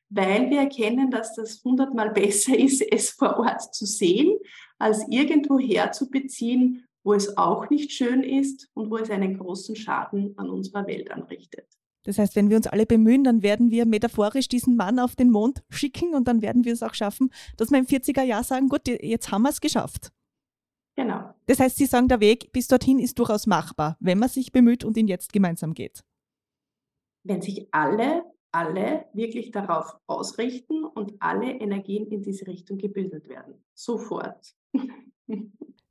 weil 0.09 0.49
wir 0.49 0.59
erkennen, 0.59 1.11
dass 1.11 1.35
das 1.35 1.63
hundertmal 1.63 2.09
besser 2.13 2.57
ist, 2.57 2.81
es 2.81 3.11
vor 3.11 3.37
Ort 3.37 3.73
zu 3.73 3.85
sehen, 3.85 4.37
als 4.77 5.05
irgendwo 5.09 5.59
herzubeziehen, 5.59 6.85
wo 7.03 7.13
es 7.13 7.37
auch 7.37 7.69
nicht 7.69 7.91
schön 7.91 8.21
ist 8.21 8.69
und 8.73 8.91
wo 8.91 8.97
es 8.97 9.09
einen 9.09 9.37
großen 9.37 9.75
Schaden 9.75 10.33
an 10.37 10.49
unserer 10.49 10.85
Welt 10.87 11.09
anrichtet. 11.09 11.67
Das 12.03 12.17
heißt, 12.17 12.35
wenn 12.37 12.49
wir 12.49 12.55
uns 12.57 12.67
alle 12.67 12.85
bemühen, 12.85 13.25
dann 13.25 13.43
werden 13.43 13.69
wir 13.69 13.85
metaphorisch 13.85 14.47
diesen 14.47 14.77
Mann 14.77 14.97
auf 14.97 15.15
den 15.15 15.29
Mond 15.29 15.61
schicken 15.69 16.15
und 16.15 16.27
dann 16.27 16.41
werden 16.41 16.63
wir 16.63 16.71
es 16.71 16.81
auch 16.81 16.93
schaffen, 16.93 17.31
dass 17.57 17.69
wir 17.69 17.79
im 17.79 17.85
40er 17.85 18.23
Jahr 18.23 18.43
sagen, 18.43 18.69
gut, 18.69 18.87
jetzt 18.87 19.29
haben 19.31 19.41
wir 19.41 19.49
es 19.49 19.59
geschafft. 19.59 20.11
Genau. 20.95 21.33
Das 21.45 21.59
heißt, 21.59 21.77
Sie 21.77 21.85
sagen, 21.85 22.07
der 22.07 22.19
Weg 22.19 22.51
bis 22.53 22.67
dorthin 22.67 22.99
ist 22.99 23.19
durchaus 23.19 23.45
machbar, 23.45 23.97
wenn 23.99 24.19
man 24.19 24.29
sich 24.29 24.51
bemüht 24.51 24.83
und 24.83 24.97
ihn 24.97 25.07
jetzt 25.07 25.31
gemeinsam 25.31 25.73
geht. 25.73 26.03
Wenn 27.23 27.41
sich 27.41 27.67
alle, 27.71 28.23
alle 28.51 29.05
wirklich 29.13 29.51
darauf 29.51 29.97
ausrichten 30.07 30.83
und 30.83 31.13
alle 31.19 31.51
Energien 31.51 32.07
in 32.07 32.21
diese 32.21 32.47
Richtung 32.47 32.77
gebildet 32.77 33.27
werden. 33.29 33.55
Sofort. 33.73 34.55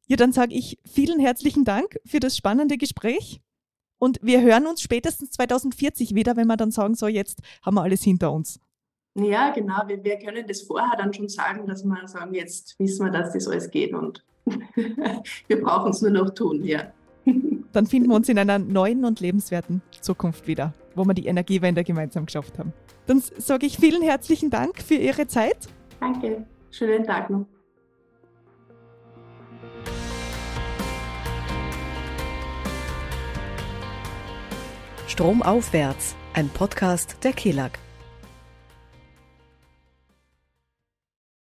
ja, 0.07 0.17
dann 0.17 0.33
sage 0.33 0.55
ich 0.55 0.79
vielen 0.85 1.21
herzlichen 1.21 1.65
Dank 1.65 1.99
für 2.05 2.21
das 2.21 2.37
spannende 2.37 2.77
Gespräch. 2.77 3.41
Und 3.99 4.19
wir 4.23 4.43
hören 4.43 4.67
uns 4.67 4.83
spätestens 4.83 5.31
2040 5.31 6.15
wieder, 6.15 6.37
wenn 6.37 6.47
wir 6.47 6.57
dann 6.57 6.71
sagen, 6.71 6.95
so 6.95 7.07
jetzt 7.07 7.41
haben 7.65 7.77
wir 7.77 7.83
alles 7.83 8.03
hinter 8.03 8.33
uns. 8.33 8.61
Ja, 9.15 9.51
genau. 9.51 9.83
Wir, 9.87 10.05
wir 10.05 10.19
können 10.19 10.47
das 10.47 10.63
vorher 10.63 10.97
dann 10.99 11.13
schon 11.15 11.29
sagen, 11.29 11.67
dass 11.67 11.85
wir 11.85 12.07
sagen, 12.07 12.35
jetzt 12.35 12.79
wissen 12.79 13.07
wir, 13.07 13.13
dass 13.13 13.33
das 13.33 13.49
alles 13.49 13.71
geht 13.71 13.95
und 13.95 14.23
wir 15.49 15.63
brauchen 15.63 15.91
es 15.91 16.03
nur 16.03 16.11
noch 16.11 16.31
tun, 16.31 16.63
ja. 16.63 16.93
Dann 17.73 17.87
finden 17.87 18.11
wir 18.11 18.15
uns 18.15 18.29
in 18.29 18.39
einer 18.39 18.59
neuen 18.59 19.05
und 19.05 19.21
lebenswerten 19.21 19.83
Zukunft 20.01 20.47
wieder, 20.47 20.75
wo 20.97 21.05
wir 21.05 21.15
die 21.15 21.27
Energiewende 21.27 21.85
gemeinsam 21.85 22.27
geschafft 22.27 22.59
haben. 22.59 22.73
Dann 23.07 23.21
sage 23.21 23.67
ich 23.67 23.77
vielen 23.77 24.03
herzlichen 24.03 24.51
Dank 24.51 24.83
für 24.83 24.95
Ihre 24.95 25.27
Zeit. 25.27 25.69
Danke. 26.01 26.45
Schönen 26.71 27.05
Tag 27.05 27.31
noch. 27.31 27.47
Stromaufwärts, 35.07 36.15
ein 36.35 36.49
Podcast 36.51 37.17
der 37.25 37.33
KELAG. 37.33 37.86